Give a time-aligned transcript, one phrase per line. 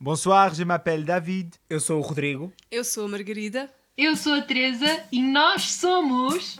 [0.00, 1.50] Bonsoir, je m'appelle David.
[1.68, 2.52] Eu sou o Rodrigo.
[2.70, 3.70] Eu sou a Margarida.
[3.96, 6.56] Eu sou a Teresa e nós somos.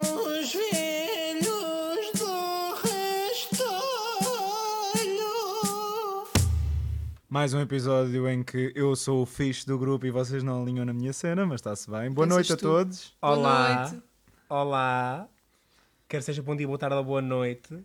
[0.00, 3.74] Os velhos do restolho.
[7.28, 10.84] Mais um episódio em que eu sou o fixe do grupo e vocês não alinham
[10.84, 12.10] na minha cena, mas está-se bem.
[12.10, 12.62] Boa noite és a tu?
[12.62, 13.14] todos.
[13.20, 13.90] Boa Olá.
[13.90, 14.05] noite.
[14.48, 15.28] Olá.
[16.08, 17.84] Quer seja bom dia, boa tarde ou boa noite.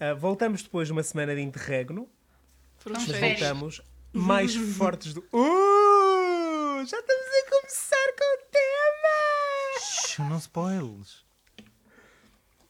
[0.00, 2.08] Ah, voltamos depois de uma semana de interregno,
[2.84, 3.80] mas voltamos
[4.12, 5.20] mais fortes do.
[5.32, 6.84] Uh!
[6.84, 9.80] Já estamos a começar com o tema!
[9.80, 11.24] Shhh, não spoilers.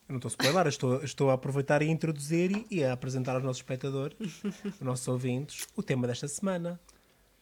[0.06, 3.36] Eu não estou a spoiler, estou, estou a aproveitar e introduzir e, e a apresentar
[3.36, 6.78] aos nossos espectadores, aos nossos ouvintes, o tema desta semana.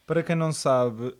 [0.05, 1.13] Para quem não sabe,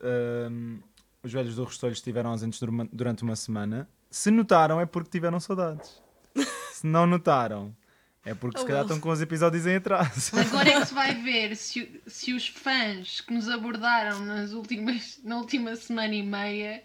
[0.50, 0.80] hum,
[1.22, 2.62] os velhos do Restolho estiveram ausentes
[2.94, 3.90] durante uma semana.
[4.10, 6.02] Se notaram, é porque tiveram saudades.
[6.74, 7.76] Se não notaram,
[8.24, 8.88] é porque se Oh, calhar well.
[8.88, 10.38] estão com os episódios em atraso.
[10.40, 15.20] Agora é que se vai ver se, se os fãs que nos abordaram nas últimas,
[15.24, 16.84] na última semana e meia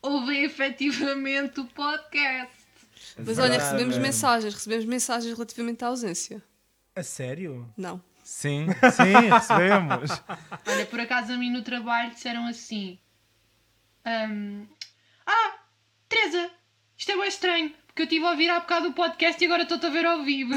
[0.00, 2.52] ouvem efetivamente o podcast.
[3.18, 6.42] Mas olha, recebemos mensagens, recebemos mensagens relativamente à ausência.
[6.96, 7.70] A sério?
[7.76, 8.02] Não.
[8.24, 10.10] Sim, sim, recebemos.
[10.66, 12.98] Olha, por acaso a mim no trabalho disseram assim:
[14.04, 14.28] Ah,
[16.10, 16.50] Teresa,
[16.98, 19.62] isto é bem estranho, porque eu estive a ouvir há bocado o podcast e agora
[19.62, 20.54] estou-te a ver ao vivo.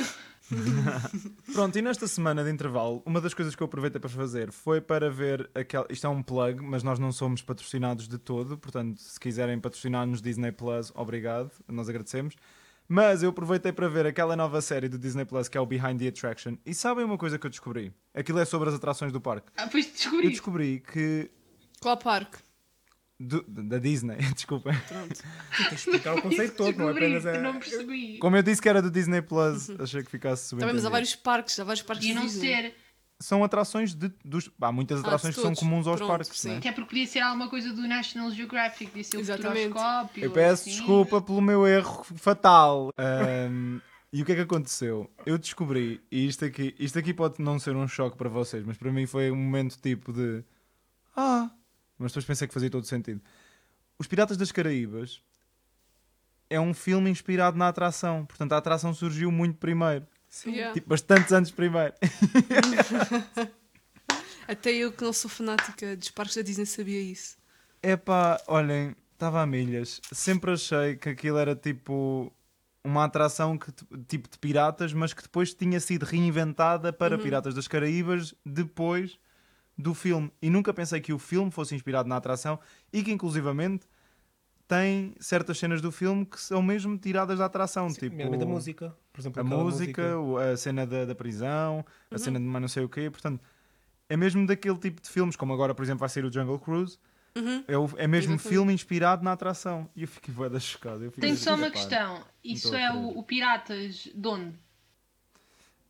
[1.54, 4.82] Pronto, e nesta semana de intervalo, uma das coisas que eu aproveitei para fazer foi
[4.82, 5.86] para ver aquela.
[5.92, 10.24] Isto é um plug, mas nós não somos patrocinados de todo, portanto, se quiserem patrocinar-nos
[10.24, 12.36] Disney Plus, obrigado, nós agradecemos.
[12.88, 16.00] Mas eu aproveitei para ver aquela nova série do Disney Plus que é o Behind
[16.00, 16.58] the Attraction.
[16.66, 17.94] E sabem uma coisa que eu descobri?
[18.12, 19.52] Aquilo é sobre as atrações do parque.
[19.56, 20.30] Ah, pois Eu descobri.
[20.30, 21.30] descobri que.
[21.80, 22.40] Qual parque?
[23.24, 24.74] Do- da Disney, desculpem.
[24.88, 25.20] Pronto.
[25.58, 28.18] Tens de explicar o conceito todo, não é apenas que não percebi.
[28.20, 31.16] Como eu disse que era do Disney Plus, achei que ficasse Também, mas há vários
[31.16, 32.48] parques, há vários parques E não Disney.
[32.48, 32.76] ser,
[33.20, 34.12] São atrações de.
[34.26, 34.50] Dos...
[34.60, 36.38] Há muitas de atrações que são comuns aos Pronto, parques.
[36.40, 36.50] sim.
[36.50, 36.58] não é?
[36.60, 39.68] até porque podia ser alguma coisa do National Geographic, podia ser o Exatamente.
[39.70, 40.24] futuroscópio.
[40.26, 40.72] Eu peço assim.
[40.72, 42.90] desculpa pelo meu erro fatal.
[42.98, 43.80] Ahm,
[44.12, 45.10] e o que é que aconteceu?
[45.26, 48.78] Eu descobri, e isto aqui, isto aqui pode não ser um choque para vocês, mas
[48.78, 50.44] para mim foi um momento tipo de.
[51.16, 51.50] Ah!
[52.04, 53.22] Mas depois pensei que fazia todo sentido.
[53.98, 55.22] Os Piratas das Caraíbas
[56.50, 58.26] é um filme inspirado na atração.
[58.26, 60.06] Portanto, a atração surgiu muito primeiro.
[60.46, 60.74] Yeah.
[60.74, 61.94] Tipo, bastantes anos primeiro.
[64.48, 67.38] Até eu que não sou fanática dos parques da Disney sabia isso.
[67.82, 70.02] Epá, olhem, estava a milhas.
[70.12, 72.34] Sempre achei que aquilo era tipo
[72.84, 73.72] uma atração que,
[74.08, 79.18] tipo de piratas, mas que depois tinha sido reinventada para Piratas das Caraíbas depois
[79.78, 80.32] do filme.
[80.42, 82.60] E nunca pensei que o filme fosse inspirado na atração
[82.92, 83.86] e que inclusivamente
[84.68, 87.88] tem certas cenas do filme que são mesmo tiradas da atração.
[87.92, 88.98] tipo, Nomeadamente a música.
[89.12, 92.68] Por exemplo, a música, o- a cena da, da prisão, a cena de mais não
[92.68, 93.10] sei o quê.
[93.10, 93.42] Portanto,
[94.10, 96.98] é mesmo daquele tipo de filmes, como agora, por exemplo, vai ser o Jungle Cruise.
[97.36, 97.64] Uhum.
[97.68, 98.42] É, o- é mesmo Exatamente.
[98.48, 99.90] filme inspirado na atração.
[99.96, 100.60] E eu fiquei bué da
[101.12, 102.24] fiquei Tenho só uma questão.
[102.44, 104.56] Isso é o, o Piratas de onde?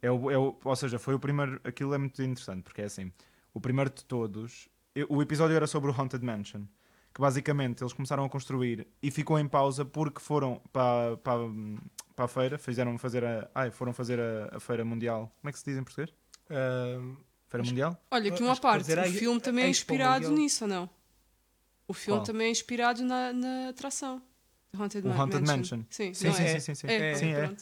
[0.02, 1.60] É o, é o- ou seja, foi o primeiro.
[1.64, 3.12] Aquilo é muito interessante, porque é assim:
[3.54, 4.68] o primeiro de todos.
[4.96, 6.64] eu- o episódio era sobre o Haunted Mansion.
[7.14, 11.38] Que basicamente eles começaram a construir e ficou em pausa porque foram para, para,
[12.16, 13.48] para a feira, fizeram fazer a.
[13.54, 15.32] Ai, foram fazer a, a feira mundial.
[15.40, 16.12] Como é que se diz em português?
[16.50, 17.00] Ah,
[17.48, 18.04] Feira Mundial?
[18.10, 18.92] Olha, aqui uma parte.
[18.92, 20.34] o a- filme também a é inspirado Mundial.
[20.44, 20.90] nisso, ou não?
[21.88, 22.26] O filme Qual?
[22.26, 24.20] também é inspirado na, na atração.
[24.76, 25.58] Haunted, O Haunted Mansion.
[25.58, 25.84] Mansion.
[25.92, 26.48] Sim, Sim, sim, é?
[26.48, 26.88] sim, sim, sim.
[26.88, 27.56] É, Sim, é.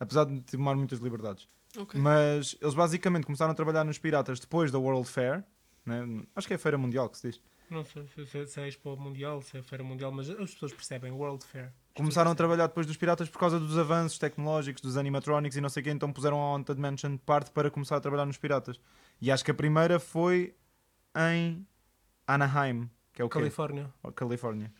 [0.00, 1.46] Apesar de tomar muitas liberdades.
[1.76, 2.00] Ok.
[2.00, 5.44] Mas eles basicamente começaram a trabalhar nos Piratas depois da World Fair.
[5.84, 6.24] Né?
[6.34, 7.40] Acho que é a Feira Mundial que se diz.
[7.70, 8.06] não sei
[8.46, 11.72] se- é Expo Mundial, se é Feira Mundial, mas as pessoas percebem World Fair.
[11.94, 15.68] Começaram a trabalhar depois dos Piratas por causa dos avanços tecnológicos, dos animatronics e não
[15.68, 18.36] sei o quê, então puseram a Haunted Mansion de parte para começar a trabalhar nos
[18.38, 18.78] Piratas.
[19.20, 20.54] E acho que a primeira foi
[21.16, 21.66] em
[22.26, 23.38] Anaheim, que é o quê?
[23.38, 23.92] Califórnia.
[24.14, 24.72] Califórnia.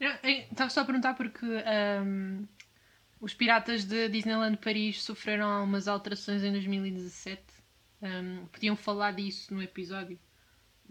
[0.00, 0.10] Eu
[0.50, 2.44] Estava só a perguntar porque ahm,
[3.20, 7.42] os piratas de Disneyland Paris sofreram algumas alterações em 2017.
[8.02, 10.18] Ahm, podiam falar disso no episódio.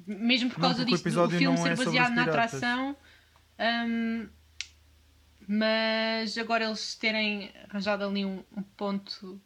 [0.07, 2.23] Mesmo por Não, causa porque o disso, do episódio filme não ser é baseado na
[2.23, 2.97] atração.
[3.59, 4.27] ahm,
[5.47, 9.39] mas agora eles terem arranjado ali um, um ponto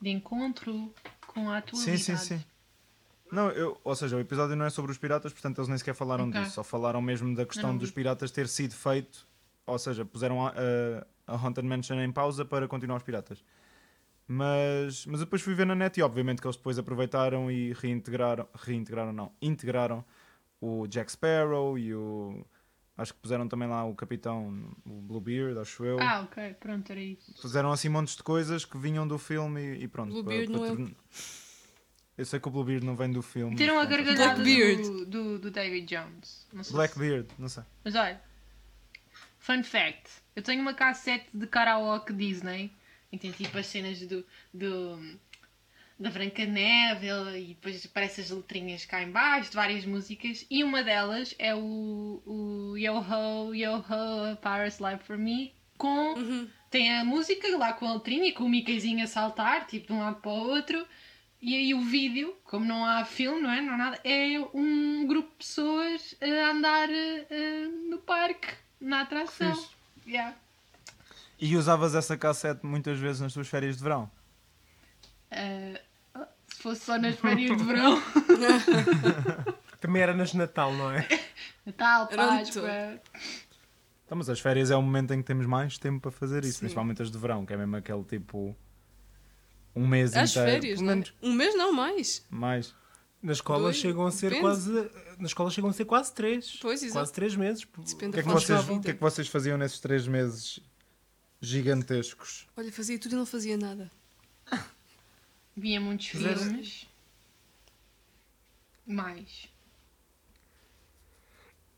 [0.00, 0.94] de encontro
[1.26, 1.98] com a Sim, atualidade.
[1.98, 2.44] sim, sim.
[3.32, 5.94] Não, eu, ou seja, o episódio não é sobre os piratas, portanto eles nem sequer
[5.94, 6.40] falaram Ok.
[6.40, 6.52] disso.
[6.54, 9.26] Só falaram mesmo da questão não dos piratas ter sido feito,
[9.66, 13.42] ou seja, puseram a, a, a Haunted Mansion em pausa para continuar os piratas.
[14.28, 18.48] Mas, mas depois fui ver na net e obviamente que eles depois aproveitaram e reintegraram,
[18.54, 20.04] reintegraram não, integraram
[20.60, 22.44] o Jack Sparrow e o
[22.98, 26.00] Acho que puseram também lá o capitão, o Bluebeard, acho eu.
[26.00, 27.34] Ah, ok, pronto, era isso.
[27.42, 30.12] Fizeram assim montes de coisas que vinham do filme e, e pronto.
[30.12, 30.96] Bluebeard para- não para é- torn-
[32.16, 33.54] Eu sei que o Bluebeard não vem do filme.
[33.54, 34.82] Tiram a gargalhada Blackbeard.
[34.82, 36.46] do, do, do David Jones.
[36.50, 37.64] Não sei se- Blackbeard, não sei.
[37.84, 38.18] Mas olha,
[39.46, 42.72] fun fact: eu tenho uma cassete de karaoke Disney
[43.10, 45.18] que tem tipo as cenas do, do
[45.98, 47.06] da Branca Neve
[47.38, 51.54] e depois aparecem as letrinhas cá em baixo de várias músicas e uma delas é
[51.54, 56.14] o, o Yo Ho, Yo Ho, a Paris Live for Me com
[56.68, 59.92] tem a música lá com a letrinha e com o Mickeyzinho a saltar tipo de
[59.94, 60.86] um lado para o outro
[61.40, 63.60] e aí o vídeo, como não há filme, não é?
[63.60, 68.48] Não há nada, é um grupo de pessoas a andar eh, no parque,
[68.80, 69.54] na atração.
[69.54, 69.70] Fixe.
[70.06, 70.36] Yeah.
[71.38, 74.10] E usavas essa cassete muitas vezes nas tuas férias de verão?
[75.30, 75.80] Eh,
[76.48, 78.00] se fosse só nas férias de verão,
[79.80, 81.06] Também era nas de Natal, não é?
[81.66, 83.00] Natal, Páscoa.
[84.04, 86.54] Então, mas as férias é o momento em que temos mais tempo para fazer isso,
[86.54, 86.60] Sim.
[86.60, 88.56] principalmente as de verão, que é mesmo aquele tipo.
[89.74, 90.50] Um mês As inteiro.
[90.50, 91.04] férias, pelo não é?
[91.22, 92.24] Um mês não mais.
[92.30, 92.74] Mais.
[93.22, 94.40] Na escola Dois, chegam a ser depende.
[94.42, 94.90] quase.
[95.18, 96.58] Na escola chegam a ser quase três.
[96.60, 96.98] Pois, exato.
[97.00, 97.64] Quase três meses.
[97.64, 100.60] Depende O que, é que vocês, o que é que vocês faziam nesses três meses
[101.40, 102.46] gigantescos?
[102.56, 103.90] Olha, fazia tudo e não fazia nada.
[105.56, 106.86] Via muitos filmes.
[108.86, 109.48] Mais.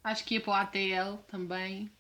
[0.05, 1.91] Acho que ia para o ATL também.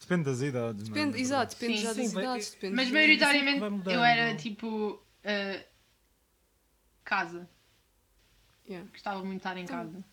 [0.00, 0.88] Depende das idades.
[0.88, 0.98] não é?
[1.00, 2.50] Depende, exato, depende Sim, já sim, das vai- idades.
[2.52, 5.02] Depende Mas maioritariamente eu era tipo.
[5.24, 5.66] eh,
[7.04, 7.48] casa.
[8.70, 10.04] Yeah, Gostava muito de estar em casa.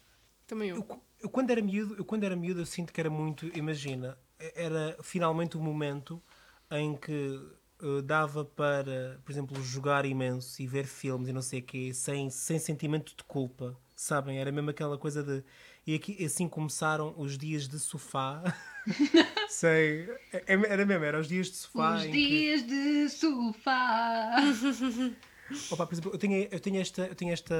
[0.48, 0.77] Também eu.
[0.77, 4.18] Eu, eu quando era miúdo, eu quando era miúdo, eu sinto que era muito, imagina,
[4.56, 6.21] era finalmente o momento
[6.71, 7.39] em que
[7.81, 11.94] eh, dava para, por exemplo, jogar imenso e ver filmes e não sei o quê,
[11.94, 14.39] sem, sem sentimento de culpa, sabem?
[14.39, 15.44] Era mesmo aquela coisa de...
[15.86, 18.44] E aqui, assim começaram os dias de sofá.
[19.50, 22.27] sei, é- é- era mesmo, era os dias de sofá Os em que...
[22.27, 24.36] dias de sofá.
[25.72, 27.56] Opa, por exemplo, eu tenho, eu tenho, esta, eu tenho esta,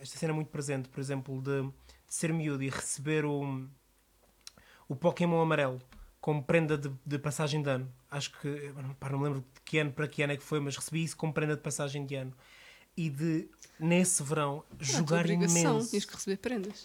[0.00, 3.66] esta cena muito presente, por exemplo, de, de ser miúdo e receber o,
[4.88, 5.80] o Pokémon amarelo
[6.20, 7.92] como prenda de, de passagem de ano.
[8.10, 10.58] Acho que, pá, não me lembro de que ano para que ano é que foi,
[10.60, 12.32] mas recebi isso como prenda de passagem de ano.
[12.96, 13.48] E de,
[13.78, 15.88] nesse verão, tua jogar imenso.
[15.90, 16.84] Tinhas que receber prendas.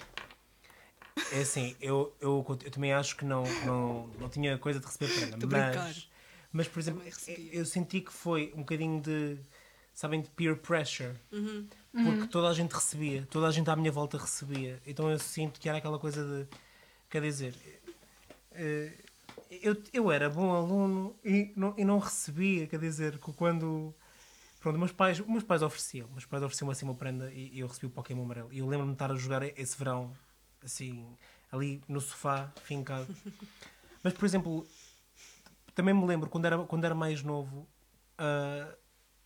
[1.32, 5.12] É assim, eu, eu, eu também acho que não, não, não tinha coisa de receber
[5.12, 5.48] prenda.
[5.48, 6.10] Mas,
[6.52, 7.02] mas, por exemplo,
[7.52, 9.40] eu senti que foi um bocadinho de,
[10.02, 11.14] sabem, de peer pressure.
[11.32, 11.68] Uhum.
[11.92, 14.82] Porque toda a gente recebia, toda a gente à minha volta recebia.
[14.86, 16.48] Então eu sinto que era aquela coisa de.
[17.10, 17.54] Quer dizer,
[18.54, 18.92] eh,
[19.62, 23.94] eu, eu era bom aluno e não, e não recebia, quer dizer, que quando.
[24.60, 27.68] Pronto, meus pais, meus pais ofereciam, meus pais ofereciam assim uma prenda e, e eu
[27.68, 28.50] recebi o Pokémon amarelo.
[28.52, 30.12] E eu lembro-me de estar a jogar esse verão,
[30.64, 31.06] assim,
[31.52, 33.08] ali no sofá, fincado.
[34.04, 34.66] Mas, por exemplo,
[35.76, 37.68] também me lembro quando era, quando era mais novo,
[38.18, 38.76] ah,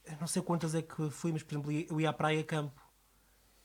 [0.06, 2.82] eu não sei quantas é que fui, mas, por exemplo, eu ia à praia campo.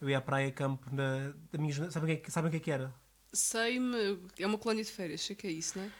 [0.01, 2.51] Eu ia à praia campo na, da minha Sabem o que, é que- sabem o
[2.51, 2.95] que é que era?
[3.33, 4.19] Sei-me.
[4.39, 5.91] É uma colónia de férias, sei que é isso, não é?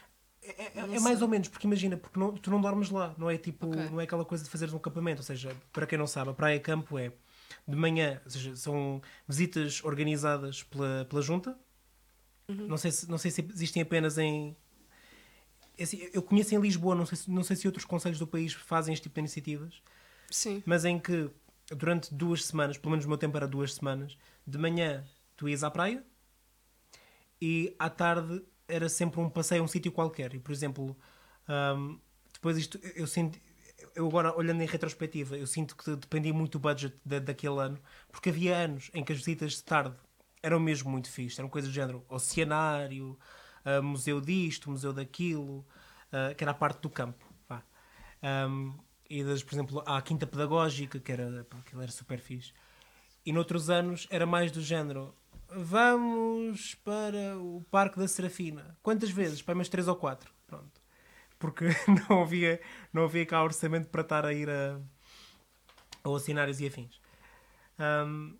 [0.43, 3.29] É, é- é mais ou menos, porque imagina, porque não- tu não dormes lá, não
[3.29, 3.89] é tipo, Ok.
[3.91, 6.33] não é aquela coisa de fazeres um acampamento, ou seja, para quem não sabe, a
[6.33, 7.13] praia campo é
[7.67, 11.55] de manhã, ou seja, são visitas organizadas pela, pela junta.
[12.49, 12.67] Uhum.
[12.67, 14.57] Não, sei se, não sei se existem apenas em.
[15.77, 18.25] é assim, eu conheço em Lisboa, não sei, se, não sei se outros conselhos do
[18.27, 19.81] país fazem este tipo de iniciativas,
[20.31, 20.63] Sim.
[20.65, 21.29] mas em que
[21.69, 25.03] durante duas semanas, pelo menos o meu tempo era duas semanas, de manhã
[25.37, 26.03] tu ias à praia
[27.41, 30.33] e à tarde era sempre um passeio a um sítio qualquer.
[30.33, 30.97] E por exemplo,
[31.77, 31.99] hum,
[32.33, 33.39] depois isto eu sinto.
[33.95, 37.79] Eu agora, olhando em retrospectiva, eu sinto que dependia muito do budget da, daquele ano,
[38.11, 39.95] porque havia anos em que as visitas de tarde
[40.43, 43.17] eram mesmo muito fixe, eram coisas do género oceanário,
[43.65, 45.65] ah, museu disto, museu daquilo,
[46.11, 47.31] ah, que era a parte do campo.
[48.23, 48.77] Um,
[49.11, 52.53] e das, por exemplo, à Quinta Pedagógica, que era, pá, aquilo era super fixe.
[53.25, 55.13] E noutros anos era mais do género:
[55.49, 58.77] vamos para o Parque da Serafina.
[58.81, 59.41] Quantas vezes?
[59.41, 60.33] Para umas três ou quatro.
[60.47, 60.81] Pronto.
[61.37, 61.65] Porque
[62.09, 62.61] não havia,
[62.93, 64.79] não havia cá orçamento para estar a ir a,
[66.05, 67.01] a oceanários e afins.
[67.77, 68.37] Um,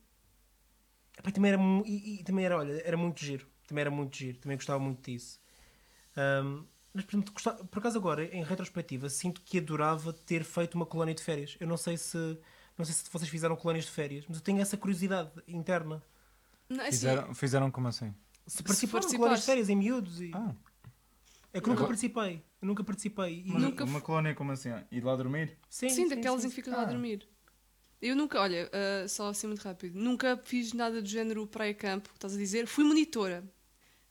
[1.34, 3.46] também era, e, e também era, olha, era muito giro.
[3.68, 4.38] Também era muito giro.
[4.38, 5.38] Também gostava muito disso.
[6.16, 10.76] Um, mas, por, exemplo, gostava- por acaso agora, em retrospectiva, sinto que adorava ter feito
[10.76, 11.56] uma colónia de férias.
[11.60, 12.18] Eu não sei se
[12.78, 16.02] não sei se vocês fizeram colónias de férias, mas eu tenho essa curiosidade interna.
[16.70, 18.14] Não, é assim, Fizeram, fizeram como assim?
[18.48, 20.32] Se participaram de colónias de férias em miúdos e...
[20.34, 20.54] Ah,
[21.54, 22.44] É que nunca Agora- participei.
[22.62, 23.42] Eu nunca participei.
[23.42, 24.70] E- mas Nunca uma colónia como assim?
[24.70, 25.58] Ah, Ir lá dormir?
[25.70, 26.48] Sim, Sim, daquelas sim.
[26.48, 26.86] em que ficas lá a Ah.
[26.86, 27.28] dormir.
[28.02, 32.10] Eu nunca, olha, ah, só assim muito rápido, nunca fiz nada do género praia campo,
[32.16, 32.66] estás a dizer?
[32.68, 33.44] Fui monitora.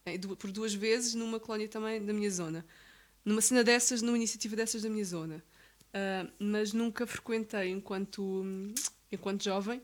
[0.06, 2.64] Eh, por duas vezes numa colónia também da minha zona.
[3.24, 5.44] Numa cena dessas, numa iniciativa dessas da minha zona.
[5.92, 8.44] Ah, mas nunca frequentei enquanto,
[9.12, 9.82] enquanto jovem.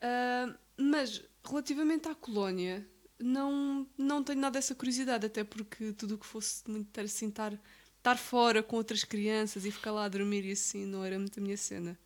[0.00, 2.86] Ah, mas relativamente à colónia,
[3.18, 7.52] não, não tenho nada dessa curiosidade, até porque tudo o que fosse muito assim, estar,
[7.98, 11.38] estar fora com outras crianças e ficar lá a dormir e assim não era muito
[11.38, 11.98] a minha cena.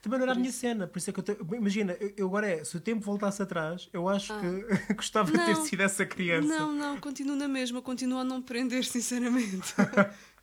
[0.00, 1.36] Também não era a minha cena, por isso é que eu te...
[1.56, 4.64] Imagina, eu, agora é, se o tempo voltasse atrás, eu acho que
[4.94, 5.54] gostava de ter Ah.
[5.54, 5.64] Não.
[5.64, 6.46] sido essa criança.
[6.48, 9.74] Não, não, continuo na mesma, continuo a não prender, sinceramente.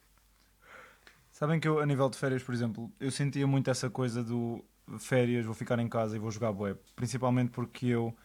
[1.32, 4.64] Sabem que eu, a nível de férias, por exemplo, eu sentia muito essa coisa do
[5.00, 6.80] férias, vou ficar em casa e vou jogar web.
[6.96, 8.16] Principalmente porque eu,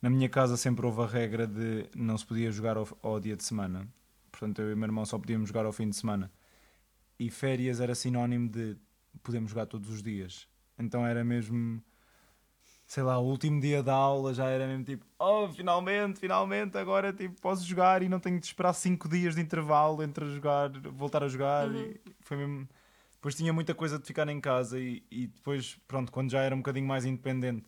[0.00, 3.36] na minha casa, sempre houve a regra de não se podia jogar ao, ao dia
[3.36, 3.88] de semana.
[4.30, 6.30] Portanto, eu e o meu irmão só podíamos jogar ao fim de semana.
[7.18, 8.76] E férias era sinónimo de
[9.22, 10.46] podemos jogar todos os dias.
[10.78, 11.82] Então era mesmo,
[12.86, 17.12] sei lá, o último dia da aula já era mesmo tipo, oh, finalmente, finalmente, agora
[17.12, 21.22] tipo, posso jogar e não tenho de esperar 5 dias de intervalo entre jogar, voltar
[21.22, 21.72] a jogar.
[21.74, 22.68] E foi mesmo.
[23.14, 26.54] Depois tinha muita coisa de ficar em casa e, e depois, pronto, quando já era
[26.54, 27.64] um bocadinho mais independente,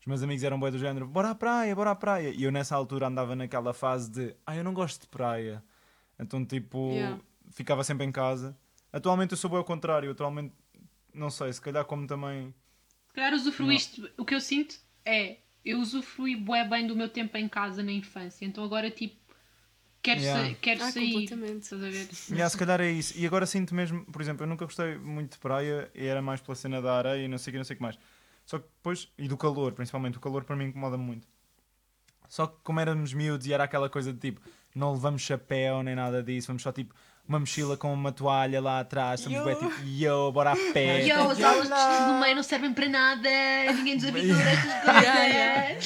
[0.00, 2.30] os meus amigos eram bem do género, bora à praia, bora à praia.
[2.30, 5.62] E eu nessa altura andava naquela fase de, ah, eu não gosto de praia.
[6.18, 7.20] Então, tipo, Yeah.
[7.50, 8.56] ficava sempre em casa.
[8.92, 10.52] Atualmente eu sou bem ao contrário, atualmente,
[11.16, 12.54] não sei, se calhar como também.
[13.08, 14.02] Se calhar usufruíste.
[14.16, 15.38] O que eu sinto é.
[15.64, 18.44] Eu usufruí bué bem do meu tempo em casa na infância.
[18.44, 19.16] Então agora, tipo.
[20.02, 20.50] Quero, Yeah.
[20.50, 21.12] sa quero Ah, sair.
[21.12, 21.62] completamente.
[21.64, 22.08] Estás a ver?
[22.30, 23.18] Yeah, se calhar é isso.
[23.18, 26.40] E agora sinto mesmo, por exemplo, eu nunca gostei muito de praia e era mais
[26.40, 27.98] pela cena da areia e não sei o que, não sei o que mais.
[28.44, 31.26] Só que depois, e do calor, principalmente, o calor para mim incomoda-me muito.
[32.28, 34.40] Só que como éramos miúdos e era aquela coisa de tipo,
[34.74, 36.94] não levamos chapéu nem nada disso, vamos só tipo
[37.28, 41.06] uma mochila com uma toalha lá atrás, estamos bem tipo, yo, bora a pé.
[41.06, 43.28] Yo, as aulas de do meio não servem para nada,
[43.74, 45.02] ninguém nos avisou destas coisas.
[45.02, 45.80] Yeah,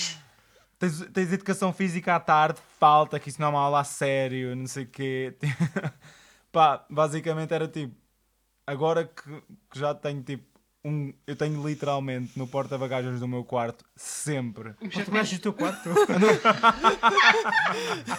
[0.79, 4.57] Tens, tens educação física à tarde, falta, que isso não é uma aula a sério,
[4.57, 5.37] não sei o quê.
[6.51, 7.95] Pá, basicamente era tipo,
[8.67, 10.45] agora que, que já tenho tipo,
[10.85, 14.73] um, eu tenho literalmente no porta-bagagens do meu quarto, sempre.
[14.81, 15.89] Tu gostas do teu quarto?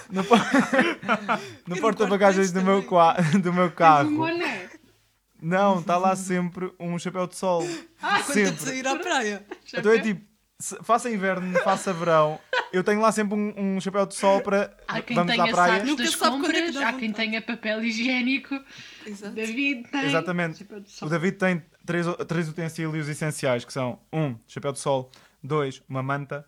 [0.10, 0.40] No, por-
[1.68, 2.84] no porta-bagagens do meu,
[3.42, 4.10] do meu carro.
[4.10, 4.70] Um boné.
[5.42, 7.64] Não, está lá sempre um chapéu de sol.
[8.00, 8.78] Quando estamos a sempre.
[8.78, 9.46] ir à praia.
[9.74, 10.22] Então é tipo,
[10.84, 12.40] faça inverno, faça verão,
[12.72, 15.54] eu tenho lá sempre um, um chapéu de sol para Há quem vamos à tenha
[15.54, 15.74] praia.
[15.74, 18.60] sacos Nunca das é compras, há quem tenha papel higiênico.
[19.06, 19.34] Exato.
[19.34, 20.06] David tem.
[20.06, 20.60] Exatamente.
[20.60, 21.10] Chapéu de O.
[21.10, 25.12] David tem três, três utensílios essenciais que são um, chapéu de sol,
[25.44, 26.46] dois, uma manta,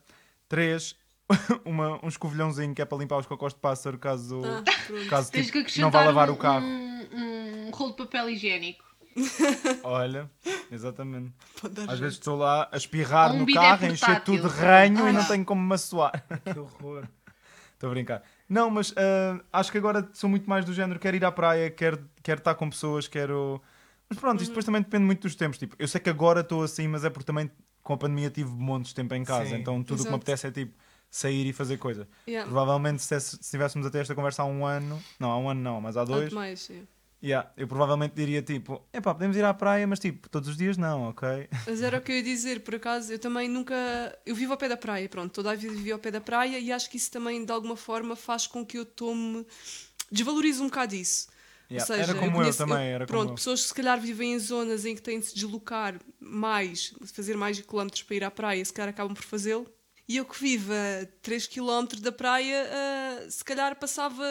[0.48, 0.96] três,
[1.66, 4.64] uma, um escovilhãozinho que é para limpar os cocós de pássaro caso, Ah,
[5.10, 6.66] caso tipo, não vá lavar um, o carro.
[6.66, 8.93] Um, um rolo de papel higiênico.
[9.84, 10.30] Olha,
[10.72, 11.34] exatamente.
[11.64, 11.98] Às jeito.
[11.98, 15.10] vezes estou lá a espirrar Um no bidé carro, a encher tudo de ranho e
[15.10, 15.14] Ah.
[15.14, 16.24] não tenho como me assoar.
[16.52, 17.08] que horror.
[17.74, 18.24] Estou a brincar.
[18.48, 21.70] Não, mas ah, acho que agora sou muito mais do género, quero ir à praia,
[21.70, 23.62] quero, quero estar com pessoas, quero.
[24.10, 25.58] Mas pronto, isto depois também depende muito dos tempos.
[25.58, 27.50] Tipo, eu sei que agora estou assim, mas é porque também
[27.82, 29.50] com a pandemia tive montes de tempo em casa.
[29.50, 29.56] Sim.
[29.56, 30.74] Então tudo o que me apetece é tipo
[31.10, 32.08] sair e fazer coisa.
[32.28, 32.50] Yeah.
[32.50, 35.80] Provavelmente se, se tivéssemos até esta conversa há um ano, não, há um ano não,
[35.82, 36.88] mas há dois, mais, sim.
[37.24, 40.78] Yeah, eu provavelmente diria tipo, epá, podemos ir à praia, mas tipo, todos os dias
[40.78, 41.48] não, ok?
[41.66, 43.74] Mas era o que eu ia dizer, por acaso, eu também nunca.
[44.26, 46.60] Eu vivo ao pé da praia, pronto, toda a vida vivi ao pé da praia
[46.60, 49.46] e acho que isso também, de alguma forma, faz com que eu tome.
[50.12, 51.28] desvalorize um bocado isso.
[51.72, 53.36] Yeah, Ou seja, era como eu, conheço- também, era Pronto, como eu.
[53.36, 57.36] pessoas que se calhar vivem em zonas em que têm de se deslocar mais, fazer
[57.36, 59.66] mais quilómetros para ir à praia, se calhar acabam por fazê-lo.
[60.08, 64.24] E eu que vivo a 3 km da praia, ah, se calhar passava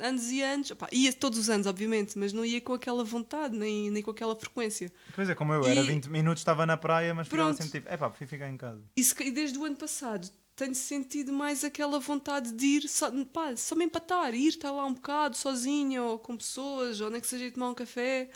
[0.00, 3.56] anos e anos, opá, ia todos os anos, obviamente, mas não ia com aquela vontade,
[3.56, 4.92] nem, nem com aquela frequência.
[5.14, 7.92] Pois é, como eu, era E- 20 minutos, estava na praia, mas ficava sempre tipo,
[7.92, 8.82] epá, prefiro ficar em casa.
[8.94, 13.10] E, se e desde o ano passado tenho sentido mais aquela vontade de ir só,
[13.24, 17.20] pá, só me empatar, ir estar lá um bocado sozinha ou com pessoas, ou nem
[17.20, 18.28] que seja ir tomar um café.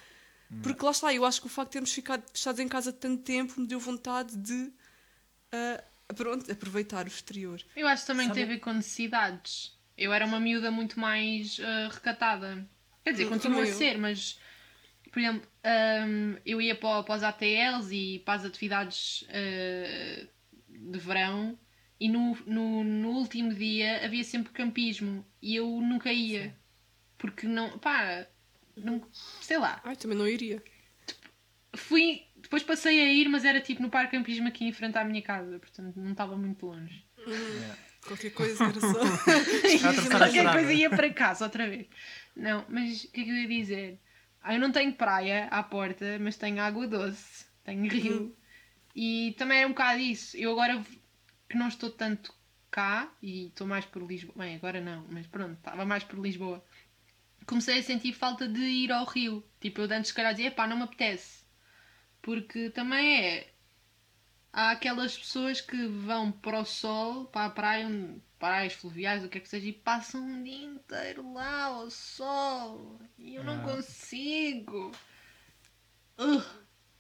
[0.63, 3.23] Porque lá está, eu acho que o facto de termos ficado fechados em casa tanto
[3.23, 4.73] tempo me deu vontade de
[5.53, 7.63] ah, pronto, aproveitar o exterior.
[7.77, 9.77] Eu acho que também Sabe- tem a ver com necessidades.
[9.97, 12.67] Eu era uma miúda muito mais ah, recatada.
[13.05, 14.39] Quer dizer, continua a ser, mas
[15.11, 20.27] por exemplo, ahm, eu ia para, para os ATLs e para as atividades ah,
[20.69, 21.59] de verão
[22.01, 26.57] e no, no, no último dia havia sempre campismo e eu nunca ia.
[27.17, 28.27] Porque não, pá,
[28.77, 29.03] não,
[29.41, 29.81] sei lá.
[29.83, 30.63] Ai, também não iria.
[31.75, 35.05] Fui, depois passei a ir, mas era tipo no parque campismo aqui em frente à
[35.05, 37.05] minha casa, portanto não estava muito longe.
[38.07, 38.89] Qualquer coisa era só.
[40.19, 41.87] Qualquer coisa ia para casa outra vez.
[42.35, 44.01] Não, mas o que é que eu ia dizer?
[44.43, 48.37] Ah, eu não tenho praia à porta, mas tenho água doce, tenho rio.
[48.95, 50.37] E também é um bocado isso.
[50.37, 50.83] Eu agora
[51.49, 52.33] que não estou tanto
[52.71, 54.35] cá e estou mais por Lisboa.
[54.37, 56.65] Bem, agora não, mas pronto, estava mais por Lisboa.
[57.47, 59.45] Comecei a sentir falta de ir ao Rio.
[59.61, 61.48] Tipo, eu antes, se calhar, dizia, pá, não me apetece.
[62.29, 63.49] Porque também é.
[64.53, 67.89] Há aquelas pessoas que vão para o sol, para a praia,
[68.39, 73.01] praias fluviais, o que é que seja, e passam um dia inteiro lá ao sol.
[73.17, 73.73] E eu não Ah.
[73.73, 74.93] consigo.
[76.19, 76.45] Ugh.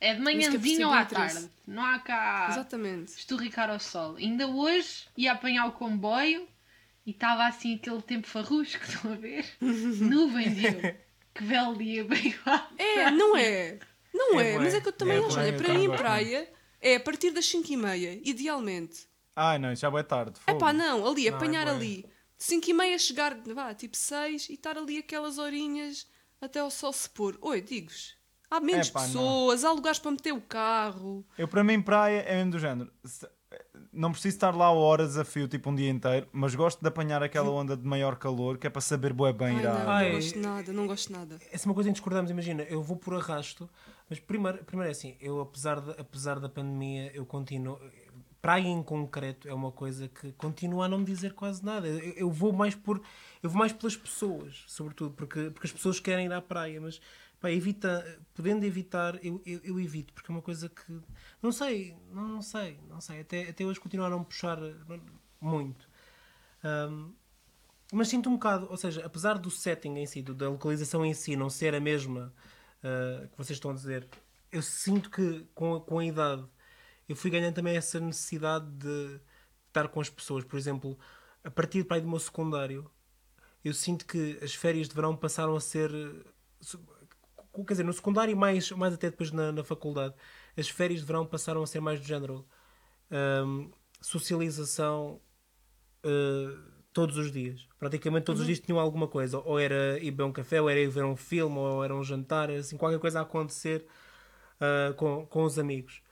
[0.00, 1.50] É de é manhãzinho ou à tarde.
[1.66, 3.12] Não há cá Exatamente.
[3.12, 4.16] esturricar ao sol.
[4.16, 6.48] Ainda hoje ia apanhar o comboio
[7.04, 9.44] e estava assim aquele tempo farrusco, estão a ver?
[9.60, 10.96] Nuvens e eu.
[11.34, 12.34] Que belo dia, bem.
[12.78, 13.78] É, não é?
[14.18, 15.38] Não É é, mas é que eu também É acho.
[15.38, 16.48] Olha, para mim, praia
[16.80, 19.06] é a partir das 5h30, idealmente.
[19.36, 20.38] Ai não, já é tarde.
[20.46, 21.74] É pá, não, ali, Não, é apanhar bué.
[21.74, 22.04] ali.
[22.38, 26.06] De 5h30 chegar, vá, tipo 6 e estar ali aquelas horinhas
[26.40, 27.38] até o sol se pôr.
[27.40, 28.16] Oi, digo-vos.
[28.50, 29.06] Há menos Epá, não.
[29.06, 31.24] pessoas, há lugares para meter o carro.
[31.36, 32.90] Eu, para mim, praia é mesmo do género.
[33.92, 37.22] Não preciso estar lá horas a fio, tipo um dia inteiro, mas gosto de apanhar
[37.22, 39.84] aquela onda de maior calor, que é para saber bué bem Ai, ir à não,
[39.84, 41.38] não gosto de nada, não gosto de nada.
[41.50, 43.68] Essa é uma coisa em que discordamos, imagina, eu vou por arrasto,
[44.08, 47.78] mas primeiro, primeiro é assim, eu apesar, de, apesar da pandemia, eu continuo.
[48.40, 51.86] Praia em concreto é uma coisa que continua a não me dizer quase nada.
[51.88, 53.02] Eu, eu vou mais por.
[53.42, 57.00] Eu vou mais pelas pessoas, sobretudo, porque, porque as pessoas querem ir à praia, mas
[57.40, 61.00] pá, evita, podendo evitar, eu, eu, eu evito, porque é uma coisa que.
[61.42, 63.20] Não sei, não, não sei, não sei.
[63.20, 64.58] Até, até hoje continua a não puxar
[65.40, 65.88] muito.
[66.64, 67.12] Ahm,
[67.92, 71.36] mas sinto um bocado, ou seja, apesar do setting em si, da localização em si
[71.36, 72.32] não ser a mesma
[72.82, 74.08] ah, que vocês estão a dizer,
[74.52, 76.44] eu sinto que com a, com a idade
[77.08, 79.20] eu fui ganhando também essa necessidade de
[79.68, 80.44] estar com as pessoas.
[80.44, 80.98] Por exemplo,
[81.42, 82.90] a partir para aí do meu secundário,
[83.64, 85.90] eu sinto que as férias de verão passaram a ser.
[85.94, 86.32] eh,
[87.66, 90.14] Quer dizer, no secundário e mais, mais até depois na, na faculdade,
[90.56, 92.46] as férias de verão passaram a ser mais do género
[93.10, 93.70] ahm,
[94.00, 95.20] socialização
[96.04, 97.66] uh, todos os dias.
[97.78, 99.38] Praticamente todos os dias tinham alguma coisa.
[99.38, 102.02] Ou era ir beber um café, ou era ir ver um filme, ou era um
[102.04, 103.86] jantar, assim, qualquer coisa a acontecer
[104.60, 106.02] uh, com, com os amigos.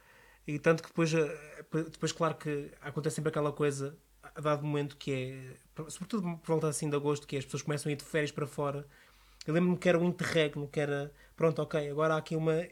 [0.47, 1.17] E tanto que depois, uh,
[1.91, 3.97] depois, claro que acontece sempre aquela coisa
[4.35, 7.63] a dado momento que é, sobretudo por volta assim de agosto, que é as pessoas
[7.63, 8.85] começam a ir de férias para fora.
[9.45, 12.67] Eu lembro-me que era um interregno, que era, pronto, ok, agora há aqui uma,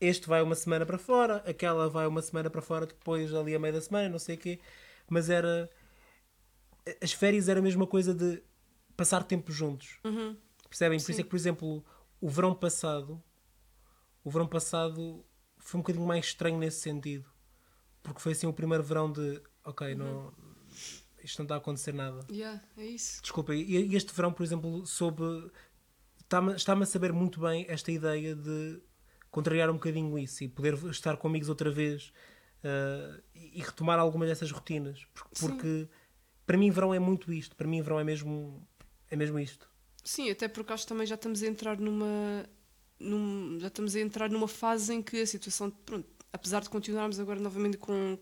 [0.00, 3.58] este vai uma semana para fora, aquela vai uma semana para fora, depois ali a
[3.58, 4.60] meio da semana, não sei o quê.
[5.08, 5.70] Mas era.
[7.02, 8.42] As férias era a mesma coisa de
[8.96, 9.98] passar tempo juntos.
[10.68, 10.98] Percebem?
[10.98, 11.84] Por isso é que, por exemplo,
[12.20, 13.22] o verão passado.
[14.24, 15.24] O verão passado
[15.58, 17.28] foi um bocadinho mais estranho nesse sentido.
[18.02, 19.40] Porque foi assim o primeiro verão de.
[19.64, 20.32] Ok, não.
[21.22, 22.24] Isto não está a acontecer nada.
[22.30, 23.20] Yeah, é isso.
[23.20, 25.50] Desculpa, e este verão, por exemplo, soube.
[26.20, 28.80] Está-me está-me a saber muito bem esta ideia de
[29.30, 32.12] contrariar um bocadinho isso e poder estar com amigos outra vez
[32.64, 35.04] ah, e retomar alguma dessas rotinas.
[35.14, 35.88] Porque, porque
[36.46, 37.54] para mim, verão é muito isto.
[37.56, 38.66] Para mim, verão é mesmo,
[39.10, 39.68] é mesmo isto.
[40.04, 42.46] Sim, até porque acho que também já estamos a entrar numa.
[42.98, 45.70] num- já estamos a entrar numa fase em que a situação.
[45.70, 48.16] Pronto, apesar de continuarmos agora novamente com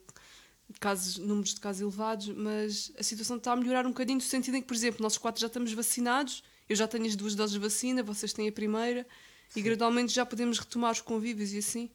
[0.81, 4.57] casos, números de casos elevados, mas a situação está a melhorar um bocadinho no sentido
[4.57, 7.53] em que, por exemplo, nós quatro já estamos vacinados, eu já tenho as duas doses
[7.53, 9.07] de vacina, vocês têm a primeira,
[9.55, 11.91] e gradualmente já podemos retomar os convívios e assim.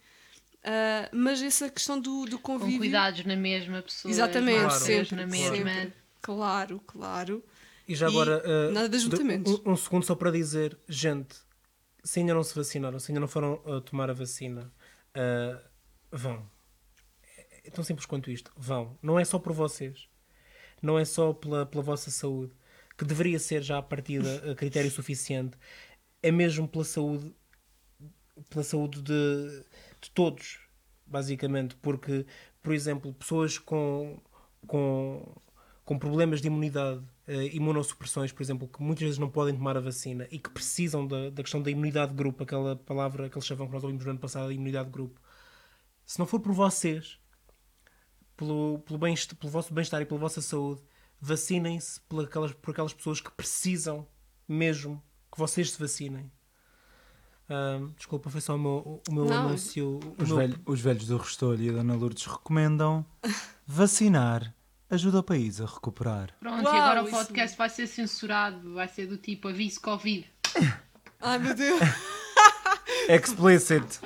[0.63, 2.79] Ah, mas essa questão do, do Com convívio.
[2.79, 4.11] cuidados na mesma pessoa.
[4.11, 5.55] Exatamente, Claro, sempre, na mesma.
[5.55, 5.93] sempre.
[6.21, 7.43] Claro, claro.
[7.87, 9.61] E já E agora, ah, nada de ajuntamentos.
[9.65, 11.35] um, um segundo só para dizer, gente,
[12.03, 14.71] se ainda não se vacinaram, se ainda não foram ah, tomar a vacina,
[15.15, 15.61] ah,
[16.11, 16.49] vão.
[17.63, 18.51] É tão simples quanto isto.
[18.57, 18.97] Vão.
[19.01, 20.07] Não é só por vocês.
[20.81, 22.53] Não é só pela, pela vossa saúde,
[22.97, 25.57] que deveria ser já a partida a critério suficiente.
[26.23, 27.33] É mesmo pela saúde,
[28.49, 29.63] pela saúde de,
[30.01, 30.59] de todos,
[31.05, 31.75] basicamente.
[31.75, 32.25] Porque,
[32.61, 34.21] por exemplo, pessoas com,
[34.67, 35.35] com,
[35.89, 39.79] com problemas de imunidade, eh, imunossupressões, por exemplo, que muitas vezes não podem tomar a
[39.79, 43.65] vacina e que precisam da, da questão da imunidade de grupo, aquela palavra, aquele chavão
[43.65, 45.19] que nós ouvimos no ano passado, a imunidade de grupo.
[46.05, 47.17] Se não for por vocês,
[48.37, 50.79] pelo, pelo, bem, pelo vosso bem-estar e pela vossa saúde,
[51.19, 54.05] vacinem-se por aquelas, por aquelas pessoas que precisam
[54.47, 56.31] mesmo que vocês se vacinem.
[57.49, 59.99] Ahm, desculpa, foi só o meu, o meu Não, anúncio.
[60.03, 63.03] o Os, meu- velho- os velhos do Restolho e a Dona Lourdes recomendam
[63.65, 64.53] vacinar
[64.89, 66.29] ajuda o país a recuperar.
[66.39, 69.79] Pronto, Uau, e agora o isso- podcast vai ser censurado, vai ser do tipo aviso
[69.81, 70.25] Covid.
[71.21, 71.79] Ai meu Deus!
[73.09, 73.99] Explicit.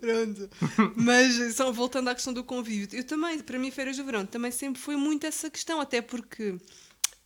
[0.00, 0.50] Pronto.
[0.96, 4.50] Mas só voltando à questão do convívio, eu também, para mim, férias do verão, também
[4.50, 6.56] sempre foi muito essa questão, até porque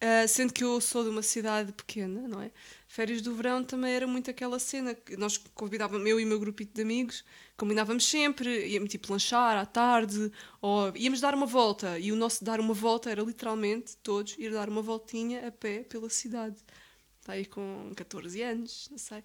[0.00, 2.50] Ah, sendo que eu sou de uma cidade pequena, não é?
[2.88, 6.38] Férias do verão também era muito aquela cena que nós convidávamos, eu e o meu
[6.38, 7.24] grupito de amigos,
[7.56, 10.30] combinávamos sempre, íamos tipo lanchar à tarde,
[10.62, 14.52] ou íamos dar uma volta, e o nosso dar uma volta era literalmente todos ir
[14.52, 16.56] dar uma voltinha a pé pela cidade.
[17.20, 19.24] Está aí com 14 anos, não sei.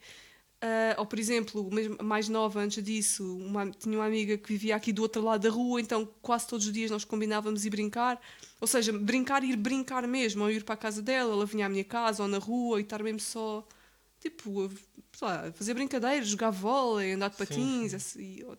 [0.62, 1.68] Ah, ou, por exemplo,
[2.04, 5.50] mais nova, antes disso, uma- tinha uma amiga que vivia aqui do outro lado da
[5.50, 8.22] rua, então quase todos os dias nós combinávamos ir brincar.
[8.60, 11.70] Ou seja, brincar, ir brincar mesmo, ou ir para a casa dela, ela vinha à
[11.70, 13.68] minha casa, ou na rua, e estar mesmo só,
[14.20, 14.70] tipo,
[15.20, 17.96] lá, fazer brincadeiras, jogar vôlei, andar de patins, sim.
[17.96, 18.56] essa- ó,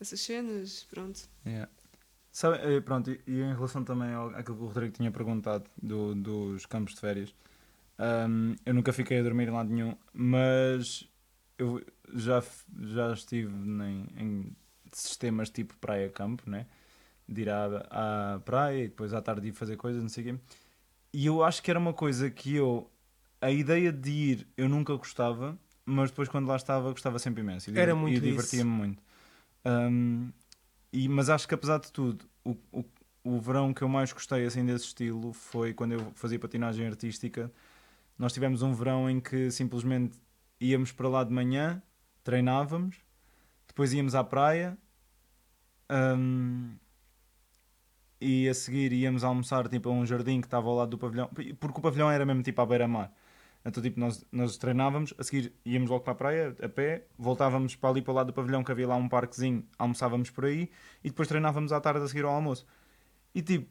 [0.00, 1.20] essas cenas, pronto.
[1.46, 1.70] Yeah.
[2.32, 5.64] Sabe, eh, pronto, e, e em relação também ao, àquilo que o Rodrigo tinha perguntado
[5.76, 7.34] do- dos campos de férias,
[8.28, 11.08] hum, eu nunca fiquei a dormir em lado nenhum, mas
[11.58, 11.84] eu
[12.14, 12.42] já,
[12.80, 14.56] já estive em, em
[14.92, 16.66] sistemas tipo praia-campo, né?
[17.28, 20.26] de ir à, à praia e depois à tarde ir fazer coisas, não sei o
[20.26, 20.40] quê.
[21.12, 22.90] E eu acho que era uma coisa que eu,
[23.40, 27.70] a ideia de ir, eu nunca gostava, mas depois quando lá estava, gostava sempre imenso.
[27.70, 29.02] E, Era muito e divertia-me muito.
[29.64, 30.30] Hum,
[30.92, 32.84] e, mas acho que apesar de tudo, o, o,
[33.24, 37.50] o verão que eu mais gostei assim desse estilo foi quando eu fazia patinagem artística.
[38.18, 40.18] Nós tivemos um verão em que simplesmente
[40.60, 41.82] íamos para lá de manhã,
[42.22, 42.96] treinávamos,
[43.66, 44.78] depois íamos à praia
[45.90, 46.76] hum,
[48.20, 51.28] e a seguir íamos almoçar tipo, a um jardim que estava ao lado do pavilhão,
[51.58, 53.12] porque o pavilhão era mesmo tipo à beira-mar.
[53.64, 57.76] Então, tipo, nós, nós treinávamos, a seguir íamos logo para a praia, a pé, voltávamos
[57.76, 60.68] para ali para o lado do pavilhão, que havia lá um parquezinho, almoçávamos por aí,
[61.02, 62.66] e depois treinávamos à tarde a seguir ao almoço.
[63.34, 63.70] E tipo,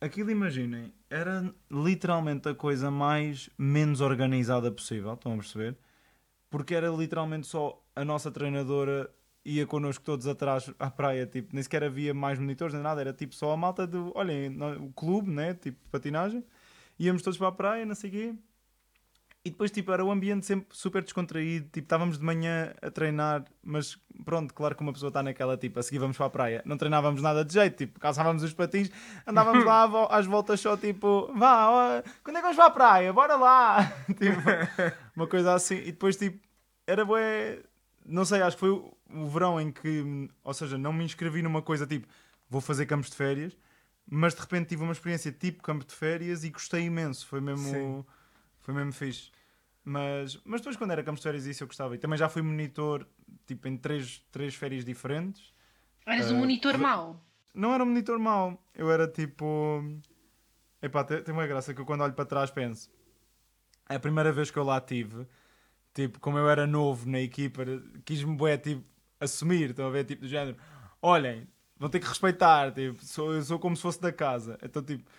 [0.00, 5.76] aquilo imaginem, era literalmente a coisa mais menos organizada possível, estão a perceber?
[6.48, 9.10] Porque era literalmente só a nossa treinadora
[9.44, 13.12] ia connosco todos atrás à praia, tipo, nem sequer havia mais monitores nem nada, era
[13.12, 16.44] tipo só a malta do, olhem, o clube, né, tipo, patinagem,
[16.98, 18.34] íamos todos para a praia, não sei o quê,
[19.42, 21.66] e depois, tipo, era o ambiente sempre super descontraído.
[21.72, 25.78] Tipo, estávamos de manhã a treinar, mas pronto, claro que uma pessoa está naquela, tipo,
[25.80, 26.62] a seguir vamos para a praia.
[26.66, 28.90] Não treinávamos nada de jeito, tipo, calçávamos os patins,
[29.26, 33.12] andávamos lá às voltas só, tipo, vá, ó, quando é que vamos para a praia?
[33.14, 33.90] Bora lá!
[34.08, 34.40] tipo,
[35.16, 35.76] uma coisa assim.
[35.76, 36.38] E depois, tipo,
[36.86, 37.62] era bué,
[38.04, 41.40] não sei, acho que foi o, o verão em que, ou seja, não me inscrevi
[41.40, 42.06] numa coisa tipo,
[42.48, 43.56] vou fazer campos de férias,
[44.06, 47.26] mas de repente tive uma experiência tipo campo de férias e gostei imenso.
[47.26, 47.64] Foi mesmo.
[47.64, 48.04] Sim.
[48.70, 49.30] Foi mesmo fixe.
[49.84, 51.94] Mas, mas depois, quando era campos de férias, isso eu gostava.
[51.94, 53.06] E também já fui monitor
[53.46, 55.52] tipo, em três, três férias diferentes.
[56.06, 57.24] Eras Ah, um monitor re- mau.
[57.54, 58.62] Não era um monitor mau.
[58.74, 59.82] Eu era tipo.
[60.82, 62.90] Epá, tem, tem uma graça que eu quando olho para trás penso.
[63.88, 65.26] É a primeira vez que eu lá tive.
[65.92, 67.62] Tipo, como eu era novo na equipa,
[68.04, 68.84] quis-me bué, tipo,
[69.18, 69.70] assumir.
[69.70, 70.04] Estão a ver?
[70.04, 70.56] Tipo, do género.
[71.02, 72.72] Olhem, vão ter que respeitar.
[72.72, 74.56] Tipo, sou, eu sou como se fosse da casa.
[74.62, 75.10] Então, tipo,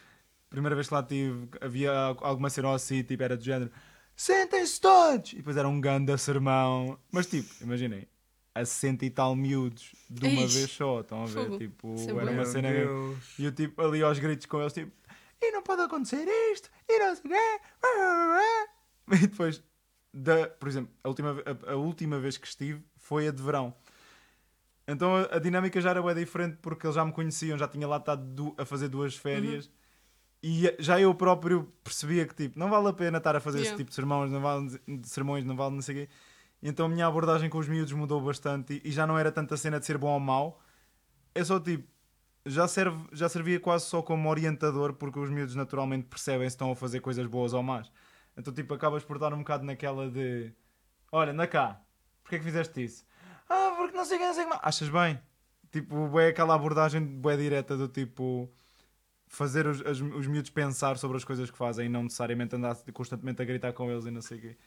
[0.52, 3.72] primeira vez que lá tive, havia alguma cena assim, tipo, era do género.
[4.16, 5.34] Sentem-se todos!
[5.34, 7.00] E depois era um ganda sermão.
[7.12, 8.08] Mas, tipo, imaginem.
[8.54, 10.54] A 60 e tal miúdos de uma Eish.
[10.54, 11.46] vez só, estão a ver?
[11.46, 11.58] Fogo.
[11.58, 12.70] Tipo, Isso é era uma cena.
[13.40, 14.92] E eu tipo ali aos gritos com eles, tipo,
[15.42, 17.62] e não pode acontecer isto, e não sei o quê.
[19.14, 19.64] E depois,
[20.14, 21.36] da, por exemplo, a última,
[21.66, 23.74] a, a última vez que estive foi a de verão.
[24.88, 27.88] Então a, a dinâmica já era bem diferente porque eles já me conheciam, já tinha
[27.88, 29.70] lá estado a fazer duas férias.
[30.44, 33.68] E já eu próprio percebia que tipo, não vale a pena estar a fazer esse
[33.68, 33.78] Yeah.
[33.78, 36.14] tipo de sermões, não vale, de sermões, não vale não sei o quê.
[36.64, 39.80] Então a minha abordagem com os miúdos mudou bastante e, já não era tanta cena
[39.80, 40.60] de ser bom ou mau.
[41.36, 41.88] É só tipo,
[42.46, 46.72] já, serve, já servia quase só como orientador, porque os miúdos naturalmente percebem se estão
[46.72, 47.92] a fazer coisas boas ou más.
[48.36, 50.52] Então, tipo, acabas por dar um bocado naquela de:
[51.12, 51.82] Olha, anda cá,
[52.24, 53.06] porquê é que fizeste isso?
[53.48, 54.62] Ah, porque não sei quem, não sei que mais.
[54.64, 55.20] Achas bem?
[55.72, 58.52] Tipo, é aquela abordagem bué direta do tipo.
[59.34, 62.76] Fazer os, as- os miúdos pensar sobre as coisas que fazem e não necessariamente andar
[62.94, 64.58] constantemente a gritar com eles e não sei o quê.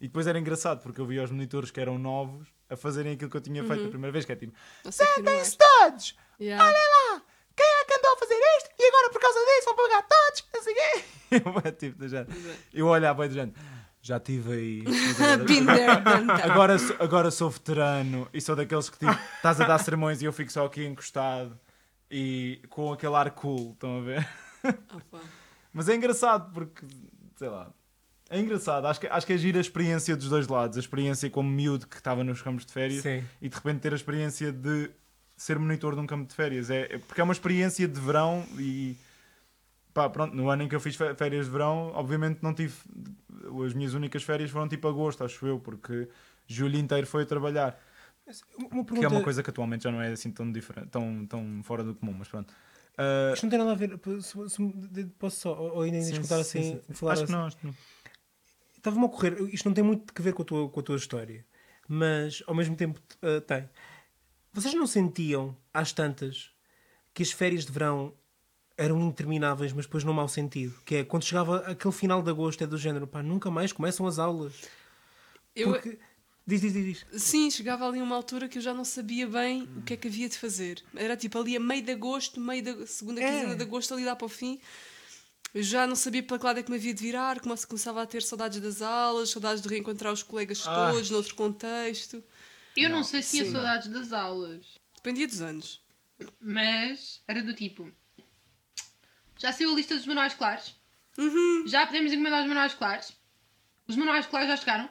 [0.00, 3.28] E depois era engraçado porque eu via os monitores que eram novos a fazerem aquilo
[3.30, 4.52] que eu tinha feito a primeira vez, que é tipo:
[4.84, 4.92] não é.
[4.92, 6.14] Sentem-se todos!
[6.40, 6.64] Yeah.
[6.64, 7.22] lá!
[7.56, 8.70] Quem é que andou a fazer isto?
[8.78, 10.44] E agora por causa disso vão pagar todos?
[10.54, 11.04] Não sei o quê.
[11.64, 12.32] Eu, é tipo, do género.
[12.72, 13.56] eu olhava bem do género.
[14.00, 14.84] Já estive aí.
[16.44, 16.44] agora-.
[16.44, 20.24] Agora, sou- agora sou veterano e sou daqueles que tipo, estás a dar sermões e
[20.26, 21.58] eu fico só aqui encostado
[22.10, 24.28] e com aquele ar cool, estão a ver?
[25.72, 26.86] Mas é engraçado porque,
[27.36, 27.70] sei lá,
[28.30, 28.86] é engraçado.
[28.86, 30.76] Acho que, acho que é gira a experiência dos dois lados.
[30.76, 33.22] A experiência como miúdo que estava nos campos de férias Sim.
[33.40, 34.90] e de repente ter a experiência de
[35.36, 36.70] ser monitor de um campo de férias.
[36.70, 38.96] É, é- porque é uma experiência de verão e
[39.92, 42.74] pá, pronto, no ano em que eu fiz férias de verão, obviamente não tive.
[43.64, 46.08] As minhas únicas férias foram tipo agosto, acho eu, porque
[46.46, 47.78] julho inteiro foi a trabalhar.
[48.56, 51.26] Uma Que é pergunta, uma coisa que atualmente já não é assim tão diferente, tão,
[51.26, 52.52] tão fora do comum, mas pronto.
[52.96, 53.98] Ah, Isto não tem nada a ver.
[54.22, 56.94] se- se- Posso só, ou ainda sim, escutar sim, assim, sim.
[56.94, 57.38] falar Acho que assim?
[57.38, 57.74] não, acho que não.
[58.76, 60.96] Estava-me a ocorrer, isto não tem muito a ver com a tua, com a tua
[60.96, 61.44] história,
[61.88, 63.68] mas ao mesmo tempo uh, tem.
[64.52, 66.50] Vocês não sentiam, às tantas,
[67.12, 68.14] que as férias de verão
[68.76, 70.74] eram intermináveis, mas depois num mau sentido?
[70.84, 74.06] Que é quando chegava aquele final de agosto, é do género, pá, nunca mais começam
[74.06, 74.62] as aulas.
[75.56, 75.98] Eu, Porque...
[76.46, 77.22] Diz, diz, diz, diz.
[77.22, 80.08] Sim, chegava ali uma altura que eu já não sabia bem o que é que
[80.08, 80.82] havia de fazer.
[80.94, 83.26] Era tipo ali a meio de agosto, meio da segunda É.
[83.30, 84.60] quinzena de agosto, ali dá para o fim.
[85.54, 88.02] Eu já não sabia para que lado é que me havia de virar, come- começava
[88.02, 90.90] a ter saudades das aulas, saudades de reencontrar os colegas Ah.
[90.92, 92.22] todos, noutro contexto.
[92.76, 95.80] Eu não, sei se tinha saudades das aulas, Dependia dos anos.
[96.40, 97.90] mas era do tipo.
[99.38, 100.74] Já saiu a lista dos manuais escolares?
[101.16, 101.64] Uhum.
[101.66, 103.12] Já podemos encomendar os manuais escolares?
[103.88, 104.90] Os manuais escolares já chegaram?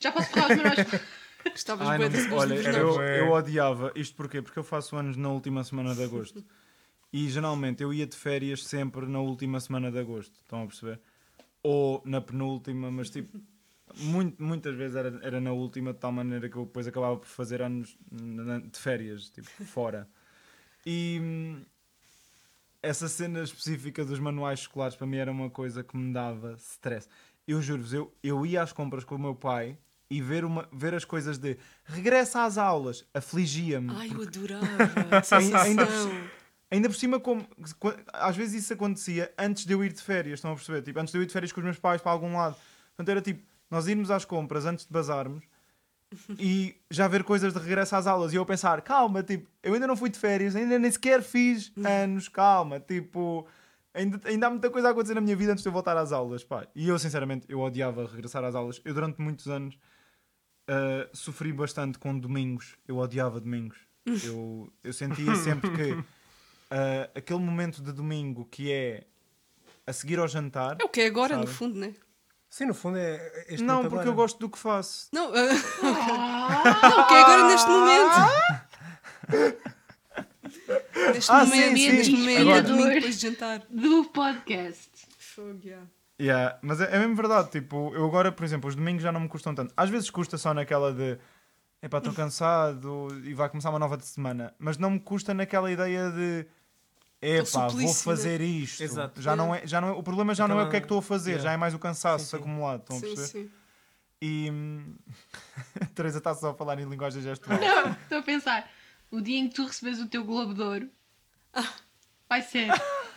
[0.00, 1.02] Já posso ferrar os escolares?
[1.50, 4.42] Gostavas Ai, não- de olha, eu, eu odiava isto porquê?
[4.42, 6.44] Porque eu faço anos na última semana de agosto.
[7.12, 10.34] E geralmente eu ia de férias sempre na última semana de agosto.
[10.34, 11.00] Estão a perceber?
[11.62, 13.40] Ou na penúltima, mas tipo,
[13.96, 17.26] muito- muitas vezes era, era na última, de tal maneira que eu depois acabava por
[17.26, 20.08] fazer anos de férias, tipo, fora.
[20.84, 21.56] E
[22.82, 27.08] essa cena específica dos manuais escolares para mim era uma coisa que me dava stress.
[27.46, 29.78] Eu juro-vos, eu, eu ia às compras com o meu pai
[30.10, 33.90] e ver, uma, ver as coisas de regressa às aulas afligia-me.
[33.94, 34.66] Ai, eu adorava.
[35.36, 36.38] Ainda- ainda por.
[36.70, 37.48] Ainda por cima, como,
[38.12, 40.82] às vezes isso acontecia antes de eu ir de férias, estão a perceber?
[40.82, 42.56] Tipo, antes de eu ir de férias com os meus pais para algum lado.
[42.94, 45.42] Portanto, era tipo, nós irmos às compras antes de bazarmos
[46.38, 48.34] e já ver coisas de regresso às aulas.
[48.34, 51.72] E eu pensar, calma, tipo, eu ainda não fui de férias, ainda nem sequer fiz
[51.82, 53.46] anos, calma, tipo,
[53.94, 56.12] ainda, ainda há muita coisa a acontecer na minha vida antes de eu voltar às
[56.12, 56.66] aulas, pá.
[56.74, 58.78] E eu, sinceramente, eu odiava regressar às aulas.
[58.84, 59.78] Eu, durante muitos anos,
[60.68, 62.76] ah, sofri bastante com domingos.
[62.86, 63.78] Eu odiava domingos.
[64.24, 66.04] Eu, eu sentia sempre que
[66.70, 69.04] ah, aquele momento de domingo que é
[69.86, 70.76] a seguir ao jantar.
[70.80, 71.54] É o que é agora, no Sabe?
[71.56, 71.94] fundo, né?
[72.50, 74.08] Sim, no fundo é este Não, momento porque agora.
[74.10, 75.08] eu gosto do que faço.
[75.12, 75.34] Não, ah,
[76.88, 79.68] não, o que é agora neste momento.
[81.12, 82.16] Neste Ah, momento, sim, neste sim.
[82.18, 83.62] momento, Agora- domingo depois de jantar.
[83.70, 84.90] Do podcast.
[85.18, 85.86] Fogo, yeah.
[86.20, 87.50] Yeah, mas é, é mesmo verdade.
[87.50, 89.72] Tipo, eu agora, por exemplo, os domingos já não me custam tanto.
[89.76, 91.18] Às vezes custa só naquela de
[91.80, 94.52] epá, estou cansado e vai começar uma nova de semana.
[94.58, 96.46] Mas não me custa naquela ideia de
[97.22, 98.82] epá, vou fazer isto.
[98.82, 99.22] Exato.
[99.22, 100.80] Já não é, já não é, o problema já não é o Aquela- que é
[100.80, 101.48] que estou a fazer, Yeah.
[101.50, 102.36] já é mais o cansaço Sim, sim.
[102.36, 102.80] acumulado.
[102.80, 103.28] Estão a Sim, perceber?
[103.28, 103.50] sim.
[104.20, 104.94] E hum,
[105.80, 107.60] a Teresa está só a falar em linguagem gestual.
[107.60, 108.68] Não, estou a pensar.
[109.10, 110.88] O dia em que tu recebes o teu Globo de Ouro
[112.28, 112.66] vai ser.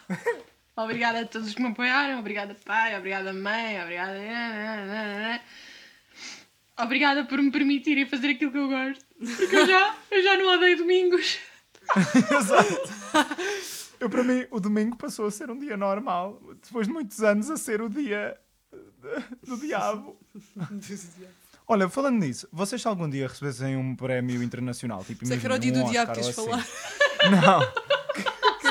[0.84, 5.42] Obrigada a todos que me apoiaram, obrigada pai, obrigada mãe, obrigada.
[6.78, 9.06] Obrigada por me permitirem fazer aquilo que eu gosto.
[9.38, 11.38] Porque eu já, eu já não odeio domingos.
[12.40, 12.90] Exato.
[14.00, 17.52] Eu, para mim, o domingo passou a ser um dia normal, depois de muitos anos
[17.52, 18.36] a ser o dia
[18.72, 20.18] de- do diabo.
[21.68, 25.56] Olha, falando nisso, vocês se algum dia recebessem um prémio internacional, tipo, Sei que era
[25.56, 26.68] o dia imagina, do um diabo Oscar que queres ou assim.
[27.22, 27.60] falar.
[27.60, 27.91] Não.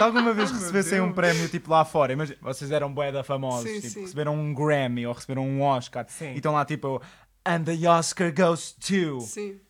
[0.00, 3.68] Se alguma vez recebessem um prémio tipo lá fora, imagina, vocês eram bué da famosos,
[3.70, 4.00] Sim, tipo, sim.
[4.00, 6.32] receberam um Grammy ou receberam um Oscar Sim.
[6.32, 7.02] e estão lá tipo
[7.46, 9.60] And the Oscar goes to Sim.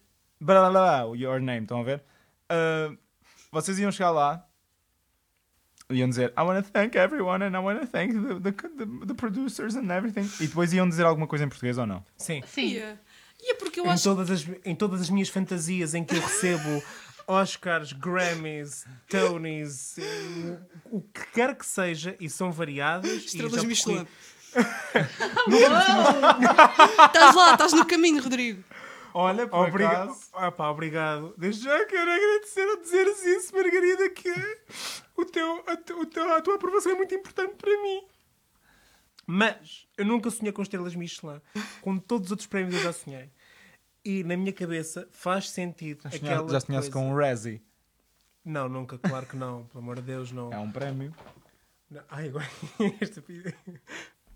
[0.40, 2.00] blá blá blá, your name, estão a ver?
[2.48, 2.96] Uh,
[3.50, 4.46] vocês iam chegar lá
[5.90, 9.06] iam dizer I want to thank everyone and I want to thank the, the, the,
[9.06, 12.04] the producers and everything e depois iam dizer alguma coisa em português ou não?
[12.16, 12.40] Sim.
[12.46, 12.74] Sim.
[12.74, 13.00] Yeah.
[13.42, 16.20] É porque eu Em acho todas, as, em todas as minhas fantasias em que eu
[16.20, 16.82] recebo
[17.30, 19.96] Oscars, Grammys, Tonys,
[20.86, 23.08] o que quer que seja, e são variadas.
[23.10, 24.06] estrelas Michelin.
[27.06, 28.64] Estás lá, estás no caminho, Rodrigo.
[29.14, 30.10] Olha, por Obrigado.
[30.10, 31.34] acaso Ah, pá, obrigado.
[31.36, 34.32] Desde já quero agradecer a dizeres isso, Margarida, que
[35.16, 38.02] o teu, a, o teu- a tua aprovação é muito importante para mim.
[39.26, 41.40] Mas eu nunca sonhei com estrelas Michelin.
[41.80, 43.30] Com todos os outros prémios eu já sonhei.
[44.04, 47.06] E na minha cabeça faz sentido já, aquela já se conhece coisa.
[47.06, 47.62] com o Razzie
[48.44, 49.64] Não, nunca, claro que não.
[49.64, 50.52] Pelo amor de Deus, não.
[50.52, 51.14] é um prémio
[51.90, 52.02] Não.
[52.08, 52.48] Ai, agora.
[53.00, 53.22] esta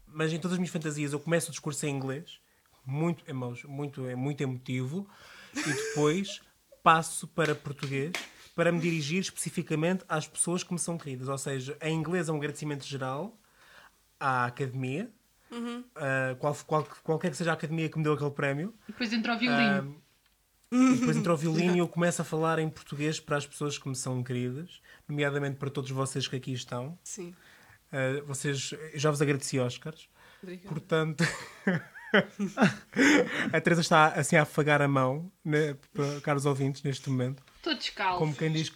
[0.06, 2.40] Mas em todas as minhas fantasias eu começo o discurso em inglês,
[2.84, 5.08] muito, emo muito, é muito emotivo,
[5.54, 6.40] e depois
[6.82, 8.12] passo para português
[8.54, 11.28] para me dirigir especificamente às pessoas que me são queridas.
[11.28, 13.36] Ou seja, em inglês é um agradecimento geral
[14.18, 15.10] à academia,
[15.94, 18.74] a qual, qual- qualquer que seja a academia que me deu aquele prémio.
[18.86, 20.02] Depois entra o violino.
[20.72, 23.78] E depois entra o violino e eu começo a falar em português para as pessoas
[23.78, 26.98] que me são queridas, nomeadamente para todos vocês que aqui estão.
[27.04, 27.32] Sim.
[27.92, 30.08] Uh, vocês, eu já vos agradeci, Oscars.
[30.42, 30.68] Obrigada.
[30.68, 31.24] Portanto,
[33.52, 37.42] a Teresa está assim a afagar a mão, né, para caros ouvintes, neste momento.
[37.56, 38.18] Estou descalço.
[38.18, 38.72] Como quem diz.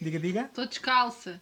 [0.00, 0.40] Diga, diga.
[0.42, 1.40] Estou descalça.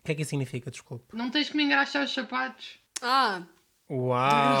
[0.00, 0.70] O que é que isso significa?
[0.70, 1.14] Desculpe.
[1.16, 2.78] Não tens que me engraxar os sapatos.
[3.02, 3.42] Ah,
[3.88, 4.60] Uau!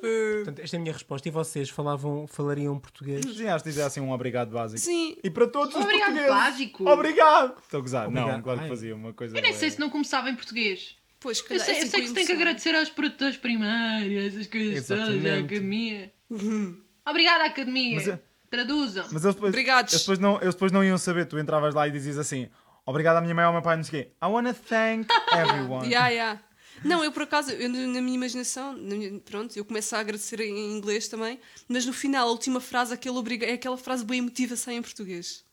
[0.00, 1.28] Portanto, esta é a minha resposta.
[1.28, 3.24] E vocês falavam, falariam português?
[3.36, 4.80] Sim, acho que dizer assim um obrigado básico.
[4.80, 5.16] sim.
[5.22, 6.30] E para todos os Obrigado, portugueses.
[6.34, 6.88] básico.
[6.88, 7.58] Obrigado!
[7.62, 8.10] Estou a gozar.
[8.10, 8.42] Não, Obrigado.
[8.42, 8.68] claro que Ai.
[8.70, 9.36] fazia uma coisa.
[9.36, 10.96] Eu nem sei se não começava em português.
[11.18, 13.36] Pois, Eu calhar, sei, é eu assim sei que se tem que agradecer aos produtores
[13.36, 15.44] primários, essas coisas todas, Exatamente.
[15.54, 16.12] academia.
[17.06, 17.96] Obrigada, academia.
[17.96, 19.06] Mas é- Traduzam.
[19.12, 19.92] Mas eles depois, Obrigados.
[19.92, 21.24] eles, depois não, eles depois não iam saber.
[21.26, 22.48] Tu entravas lá e dizias assim:
[22.90, 24.10] Obrigado à minha mãe, ao meu pai, não sei o quê.
[24.22, 25.86] I wanna thank everyone.
[25.88, 26.40] Yeah, yeah.
[26.84, 30.40] Não, eu por acaso, eu, na minha imaginação, na minha- pronto, eu começo a agradecer
[30.40, 34.18] em inglês também, mas no final, a última frase, aquele obriga, é aquela frase bem
[34.18, 35.44] emotiva sai em português.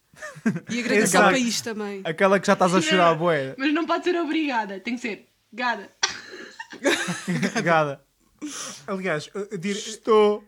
[0.70, 2.02] E agradecer ao país também.
[2.06, 3.54] Aquela que já estás a chorar, bué.
[3.58, 5.92] Mas não pode ser obrigada, tem que ser gada.
[7.50, 8.02] Obrigada.
[8.88, 10.44] Aliás, eu- eu dir- Estou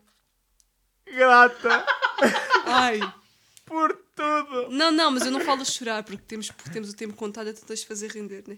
[1.15, 1.85] grata
[2.65, 2.99] Ai.
[3.69, 4.69] Por tudo.
[4.71, 7.63] Não, não, mas eu não falo chorar, porque temos, porque temos o tempo contado, então
[7.65, 8.57] tens de fazer render, né?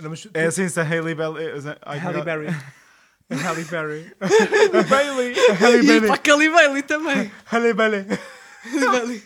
[0.00, 1.46] Não, mas tu- É assim se a Hailey Bailey.
[1.82, 2.46] Ai, Halle Berry.
[3.30, 4.14] Halle Berry.
[4.88, 5.34] Bailey.
[5.60, 6.00] Hailey E Bailey.
[6.06, 7.30] para a Kelly Bailey também.
[7.52, 8.06] Hailey Bailey.
[8.64, 9.22] Halle Bailey.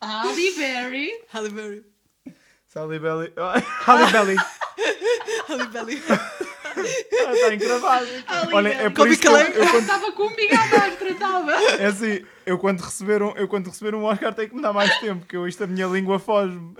[0.00, 1.12] Halle Berry.
[1.32, 1.84] Halle Berry.
[2.74, 3.32] Hailey Bailey.
[3.86, 4.36] Halle Berry.
[5.48, 6.02] Halle Bailey.
[6.84, 8.06] Está encravado.
[8.26, 9.48] Halle Olha, é por isso que eu, Calei.
[9.48, 11.52] eu quando, Estava com um bigode extra, estava.
[11.52, 14.72] é assim, eu quando receber um, eu quando receber um Oscar tenho que me dar
[14.72, 16.74] mais tempo, porque eu, isto a minha língua foge-me.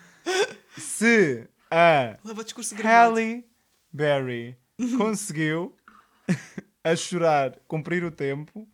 [0.76, 2.16] Se a.
[2.82, 3.44] Halle
[3.92, 4.56] Berry
[4.96, 5.74] conseguiu
[6.84, 8.68] a chorar cumprir o tempo,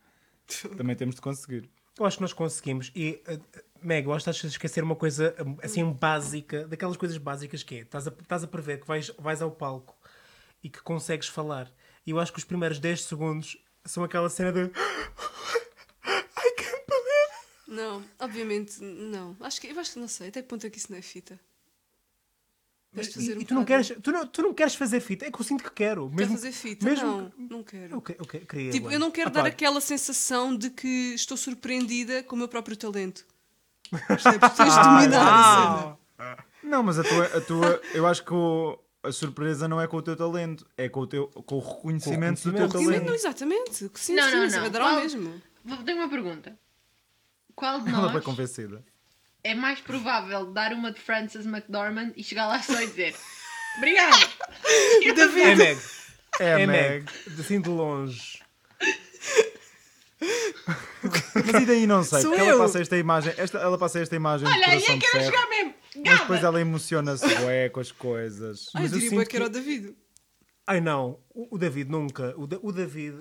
[0.77, 1.69] também temos de conseguir.
[1.99, 2.93] Eu acho que nós conseguimos.
[2.95, 3.41] E, uh,
[3.83, 7.77] Meg, eu acho que estás a esquecer uma coisa assim básica, daquelas coisas básicas que
[7.77, 9.96] é: estás a, estás a prever que vais, vais ao palco
[10.67, 11.73] e que consegues falar.
[12.05, 14.63] E eu acho que os primeiros 10 segundos são aquela cena de.
[14.63, 17.33] I can't believe.
[17.69, 19.37] Não, obviamente, não.
[19.41, 21.03] Acho que, eu acho que não sei, até que ponto é que isso não é
[21.03, 21.39] fita.
[22.93, 25.27] Fazer E, um e tu, não queres, tu, não, tu não queres fazer fita?
[25.27, 26.09] É que eu sinto que quero.
[26.09, 26.85] Quer Mesmo, fazer fita?
[26.85, 27.95] mesmo não, que- não quero.
[27.95, 28.71] Eu que- queria.
[28.73, 29.49] Tipo, eu não quero Ah, dar pá.
[29.49, 33.25] aquela sensação de que estou surpreendida com o meu próprio talento.
[34.09, 34.51] Percebes?
[34.57, 35.99] Tens de dominar a cena.
[36.19, 39.87] Ah, Não, mas a tua, a tua eu acho que o- a surpresa não é
[39.87, 42.85] com o teu talento, é com o, teu, com o reconhecimento, do teu reconhecimento, Sim,
[42.87, 43.07] talento.
[43.07, 43.75] não, exatamente.
[43.95, 44.71] Sim, Não, sim, não, isso não.
[44.71, 45.43] Qual- mesmo.
[45.65, 46.59] Vou- Tenho uma pergunta.
[47.55, 48.85] Qual de Ela nós foi convencida.
[49.43, 53.15] é mais provável dar uma de Frances McDormand e chegar lá só e dizer
[53.79, 54.17] Obrigada!
[55.39, 55.81] É Meg.
[56.39, 57.05] É, É Meg.
[57.27, 57.41] Meg.
[57.41, 58.41] Assim de longe.
[61.35, 62.51] Mas e daí não sei, Sou porque eu.
[62.55, 65.01] ela passa esta imagem, esta, ela passa esta imagem Olha, de aí coração é de
[65.11, 65.75] que era ferro, mesmo!
[66.05, 68.67] mas depois ela emociona-se bué com as coisas.
[68.75, 69.97] Ai, Mas eu diria sinto que era o David.
[70.67, 72.35] Ai não, o, o David nunca.
[72.37, 73.17] O, Da- o David,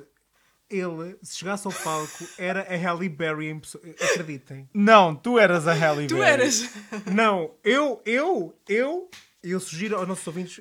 [0.69, 3.83] ele, se chegasse ao palco, era a Halle Berry em pessoa.
[4.11, 4.67] Acreditem.
[4.73, 6.27] Não, tu eras a Halle Tu Berry.
[6.31, 6.69] eras.
[7.13, 9.09] Não, eu, eu, eu,
[9.43, 10.59] eu sugiro aos nossos ouvintes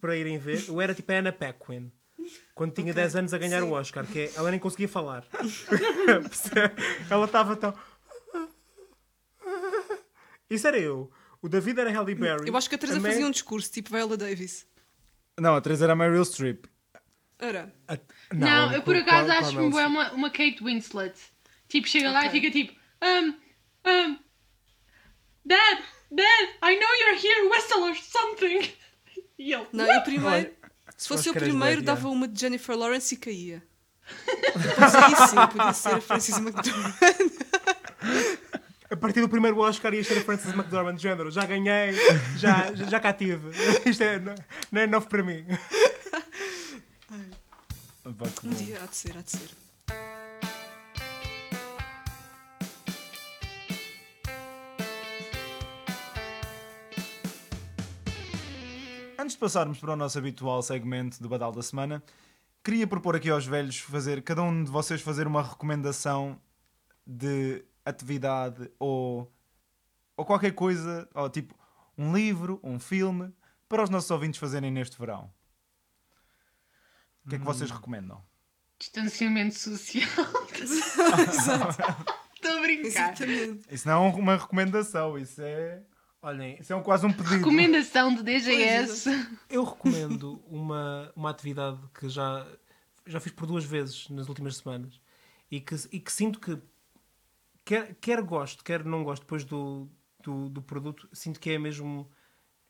[0.00, 0.64] para irem ver.
[0.68, 1.90] Eu era tipo a Anna Paquin.
[2.56, 5.24] Quando tinha 10 anos a ganhar o Oscar, que é, ela nem conseguia falar.
[7.10, 7.74] Ela estava tão.
[10.48, 11.10] Isso era eu.
[11.42, 12.48] O David era Halle Berry.
[12.48, 14.66] Eu acho que a Teresa Meg- fazia um discurso tipo Viola Davis.
[15.38, 16.64] Não, a Teresa era a Meryl Streep.
[17.38, 17.74] Era.
[17.86, 17.98] A-
[18.32, 21.14] Não, eu por acaso qual- acho que é uma, uma Kate Winslet.
[21.68, 22.72] Tipo, chega lá e fica tipo
[23.04, 23.28] um,
[23.90, 24.18] um,
[25.44, 25.78] Dad,
[26.10, 28.72] Dad, I know you're here, whistle or something.
[29.38, 30.50] E ele, Não, eu primeiro.
[30.96, 33.62] Se fosse eras primeiro, dava uma de Jennifer Lawrence e caía.
[34.54, 36.94] Depois aí sim, podia ser a Francis McDormand.
[38.88, 41.28] A partir do primeiro Oscar ia ser a Frances McDormand de género.
[41.28, 41.92] Já ganhei,
[42.36, 43.50] já, já, cá tive.
[43.84, 44.20] Isto é,
[44.70, 45.44] não é novo para mim.
[48.44, 49.65] Um dia há de ser, há de ser.
[59.26, 62.00] Antes de passarmos para o nosso habitual segmento do Badal da Semana,
[62.62, 66.40] queria propor aqui aos velhos fazer, cada um de vocês fazer uma recomendação
[67.04, 69.28] de atividade ou,
[70.16, 71.58] ou qualquer coisa, ou tipo
[71.98, 73.34] um livro, um filme,
[73.68, 75.28] para os nossos ouvintes fazerem neste verão.
[77.24, 78.22] O que é que vocês recomendam?
[78.78, 80.04] distanciamento social.
[82.32, 82.86] Estou a brincar.
[82.86, 83.74] Exatamente.
[83.74, 85.82] Isso não é uma recomendação, isso é,
[86.26, 87.36] Olhem, isso é um- quase um pedido.
[87.36, 89.08] Recomendação de DGS.
[89.48, 92.44] eu recomendo uma, uma atividade que já,
[93.06, 95.00] já fiz por duas vezes nas últimas semanas
[95.48, 96.58] e que, e que sinto que
[97.64, 99.88] quer, quer gosto, quer não gosto depois do,
[100.20, 102.10] do, do produto, sinto que é mesmo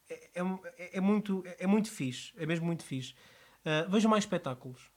[0.07, 3.15] é, é, é muito, é muito fixe, é mesmo muito fixe.
[3.65, 4.91] Ah, vejam mais espetáculos.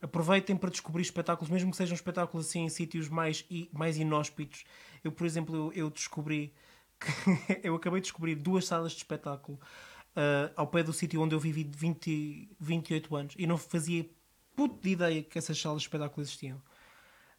[0.00, 4.64] aproveitem para descobrir espetáculos, mesmo que sejam espetáculos assim em sítios mais, mais inóspitos.
[5.02, 6.54] Eu, por exemplo, eu, eu descobri
[7.00, 9.58] que eu acabei de descobrir duas salas de espetáculo
[10.14, 14.08] ah, ao pé do sítio onde eu vivi de 20, 28 anos e não fazia
[14.54, 16.60] puto de ideia que essas salas de espetáculo existiam.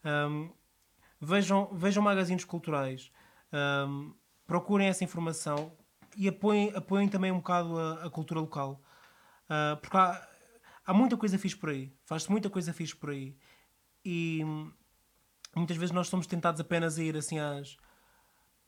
[0.03, 0.49] Ahm,
[1.19, 3.11] vejam, vejam magazines culturais,
[3.51, 4.11] ahm,
[4.47, 5.71] procurem essa informação
[6.17, 8.81] e apoiem, apoiem também um bocado a, a cultura local.
[9.49, 10.27] Ah, porque há,
[10.85, 13.35] há muita coisa fixe por aí, faz-se muita coisa fixe por aí.
[14.03, 14.71] E hum,
[15.55, 17.77] muitas vezes nós somos tentados apenas a ir assim às,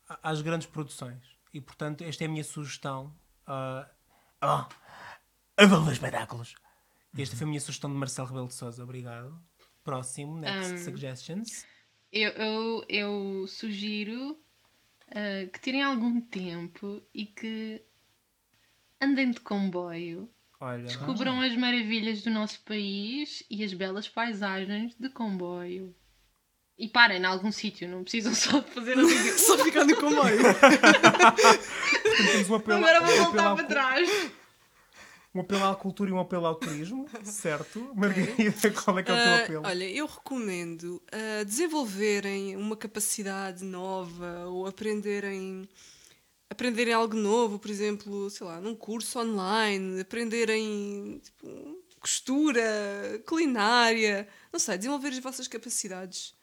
[0.07, 1.23] às grandes produções.
[1.53, 3.15] E portanto, esta é a minha sugestão.
[3.45, 3.89] ah,
[4.41, 4.65] oh,
[5.57, 6.55] a Valor Espetáculos.
[7.17, 8.83] Esta foi a minha sugestão de Marcelo Rebelo de Souza.
[8.83, 9.39] Obrigado.
[9.83, 11.65] Próximo, next Um, suggestions.
[12.11, 14.39] Eu, eu, eu sugiro
[15.11, 17.83] ah, que tirem algum tempo e que
[18.99, 20.29] andem de comboio,
[20.59, 25.95] Olha, descubram as maravilhas do nosso país e as belas paisagens de comboio.
[26.77, 29.37] E parem em algum sítio, não precisam só de fazer assim.
[29.37, 30.37] Só ficar no comboio.
[32.31, 34.09] temos um apelo, Agora vou um voltar para trás.
[35.35, 37.91] Um apelo à cultura e um apelo ao turismo, certo?
[37.95, 39.63] Margarida, qual é que é o teu Ah, apelo?
[39.65, 45.67] olha, eu recomendo ah, desenvolverem uma capacidade nova ou aprenderem,
[46.51, 52.61] aprenderem algo novo, por exemplo, sei lá, num curso online, aprenderem tipo, costura,
[53.25, 56.35] culinária, não sei, desenvolver as vossas capacidades,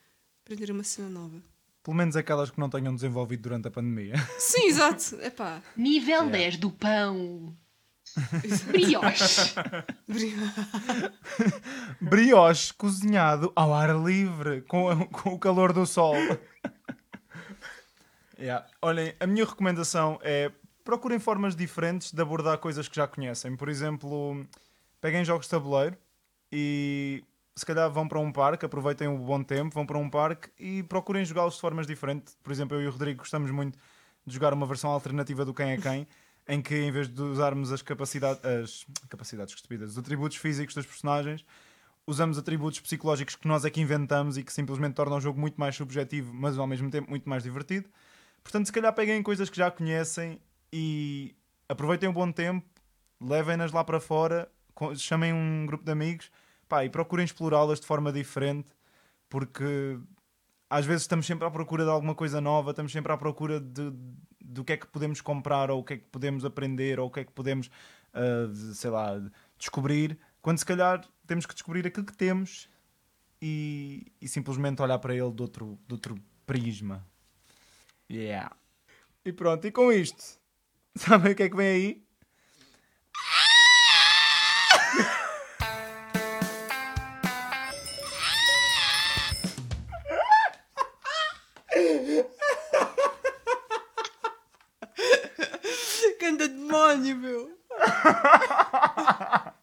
[0.45, 1.43] aprender uma cena nova.
[1.83, 4.15] Pelo menos aquelas que não tenham desenvolvido durante a pandemia.
[4.39, 5.17] Sim, exato.
[5.23, 5.63] Epá.
[5.77, 7.57] Nível 10 do pão.
[8.67, 9.55] Brioche.
[12.01, 16.17] Brioche cozinhado ao ar livre, com, com o calor do sol.
[18.39, 18.67] Yeah.
[18.83, 20.51] Olhem, a minha recomendação é
[20.83, 23.55] procurem formas diferentes de abordar coisas que já conhecem.
[23.55, 24.47] Por exemplo,
[25.01, 25.97] peguem jogos de tabuleiro
[26.51, 27.23] e
[27.55, 30.83] se calhar vão para um parque, aproveitem o bom tempo, vão para um parque e
[30.85, 32.37] procurem jogá-los de formas diferentes.
[32.43, 33.79] Por exemplo, eu e o Rodrigo gostamos muito
[34.27, 36.07] de jogar uma versão alternativa do Quem é Quem,
[36.49, 40.75] em que em vez de usarmos as capacidades, as capacidades que estúpidas, os atributos físicos
[40.75, 41.45] dos personagens,
[42.07, 45.61] usamos atributos psicológicos que nós é que inventamos e que simplesmente tornam o jogo muito
[45.61, 47.89] mais subjetivo, mas ao mesmo tempo muito mais divertido.
[48.43, 50.41] Portanto, se calhar peguem coisas que já conhecem
[50.73, 51.35] e
[51.69, 52.67] aproveitem o bom tempo,
[53.21, 54.51] levem-nas lá para fora,
[54.97, 56.31] chamem um grupo de amigos
[56.71, 58.69] pá, e procurem explorá-las de forma diferente,
[59.29, 59.99] porque
[60.71, 63.93] às vezes estamos sempre à procura de alguma coisa nova, estamos sempre à procura de,
[64.41, 67.11] do que é que podemos comprar, ou o que é que podemos aprender, ou o
[67.11, 67.69] que é que podemos,
[68.55, 69.21] de- sei lá,
[69.59, 72.69] descobrir, quando se calhar temos que descobrir aquilo que temos
[73.43, 76.15] e, e simplesmente olhar para ele de outro, de outro
[76.47, 77.05] prisma.
[78.11, 78.55] Yeah.
[79.25, 80.39] E pronto, e com isto,
[80.97, 82.05] sabem o que é que vem aí?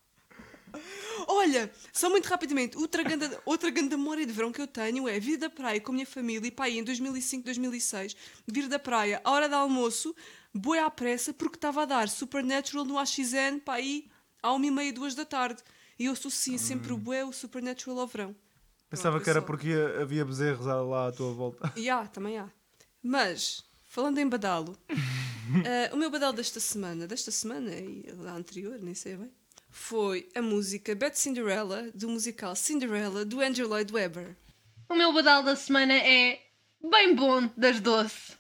[1.28, 5.20] Olha, só muito rapidamente, outra grande, outra grande memória de verão que eu tenho é
[5.20, 8.16] vir da praia com a minha família e pá, aí em 2005, 2006,
[8.48, 10.16] vir da praia à hora de almoço,
[10.54, 14.10] boi à pressa, porque estava a dar Supernatural no AXN, pá, aí
[14.42, 15.62] à uma e meia, duas da tarde.
[16.00, 18.36] E eu associo sempre o bué, o Supernatural ao verão.
[18.90, 21.74] Pensava Pronto, que era porque havia bezerros lá à tua volta.
[21.76, 22.50] E há, também há.
[23.04, 24.78] Mas, falando em badalo,
[25.66, 29.32] eh, o meu badalo desta semana, desta semana e da anterior, nem sei bem,
[29.70, 34.36] foi a música Bad Cinderella, do musical Cinderella, do Andrew Lloyd Webber.
[34.90, 36.40] O meu badal da semana é
[36.82, 38.38] bem bom das doce.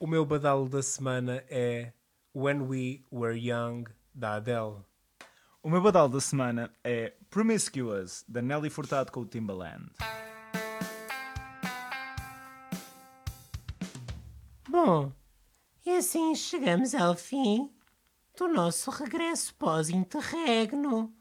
[0.00, 1.92] O meu badalo da semana é
[2.34, 3.84] When We Were Young,
[4.14, 4.84] da Adele.
[5.62, 9.90] O meu badal da semana é Promiscuous, da Nelly Furtado com o Timbaland.
[14.80, 15.12] Bom,
[15.84, 17.68] e assim chegamos ao fim
[18.36, 21.12] do nosso regresso pós-interregno.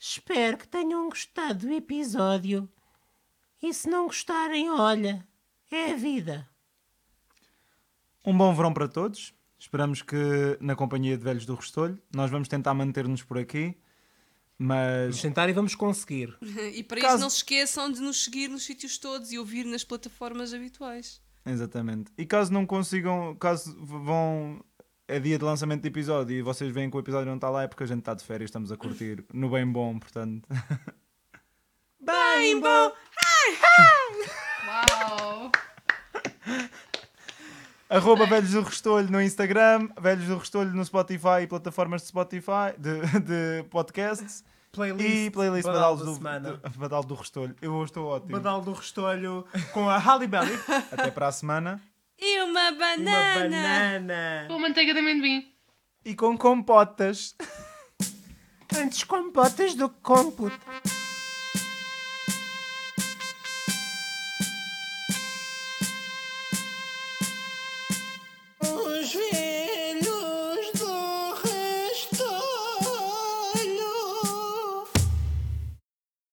[0.00, 2.66] Espero que tenham gostado do episódio.
[3.62, 5.22] E se não gostarem, olha,
[5.70, 6.48] é a vida.
[8.24, 9.34] Um bom verão para todos.
[9.58, 10.16] Esperamos que
[10.58, 12.00] na companhia de velhos do Restolho.
[12.14, 13.76] Nós vamos tentar manter-nos por aqui,
[14.58, 14.66] Vamos
[15.14, 16.34] mas tentar e vamos conseguir.
[16.72, 19.66] E para Caso- isso não se esqueçam de nos seguir nos sítios todos e ouvir
[19.66, 21.20] nas plataformas habituais.
[21.46, 22.12] Exatamente.
[22.16, 24.62] E caso não consigam, caso vão
[25.08, 27.62] é dia de lançamento de episódio e vocês veem que o episódio não está lá
[27.62, 30.46] é porque a gente está de férias, estamos a curtir no bem bom, portanto.
[32.00, 32.92] Bem bom!
[34.66, 35.50] Uau!
[37.90, 42.74] Arroba Velhos do Restolho no Instagram, Velhos do Restolho no Spotify e plataformas de Spotify,
[42.78, 44.44] de, de podcasts.
[44.72, 46.52] Playlist, E playlist Badal Badal da do, semana.
[46.52, 47.56] do- Badal do Restolho.
[47.62, 48.32] Eu hoje estou ótimo.
[48.32, 50.52] Badal do Restolho com a Halle Berry.
[50.92, 51.80] Até para a semana.
[52.18, 53.34] E uma Uma banana!
[53.50, 54.44] banana.
[54.48, 55.52] Com manteiga de amendoim.
[56.04, 57.34] E com compotas.
[58.76, 60.58] Antes compotas do que com puta.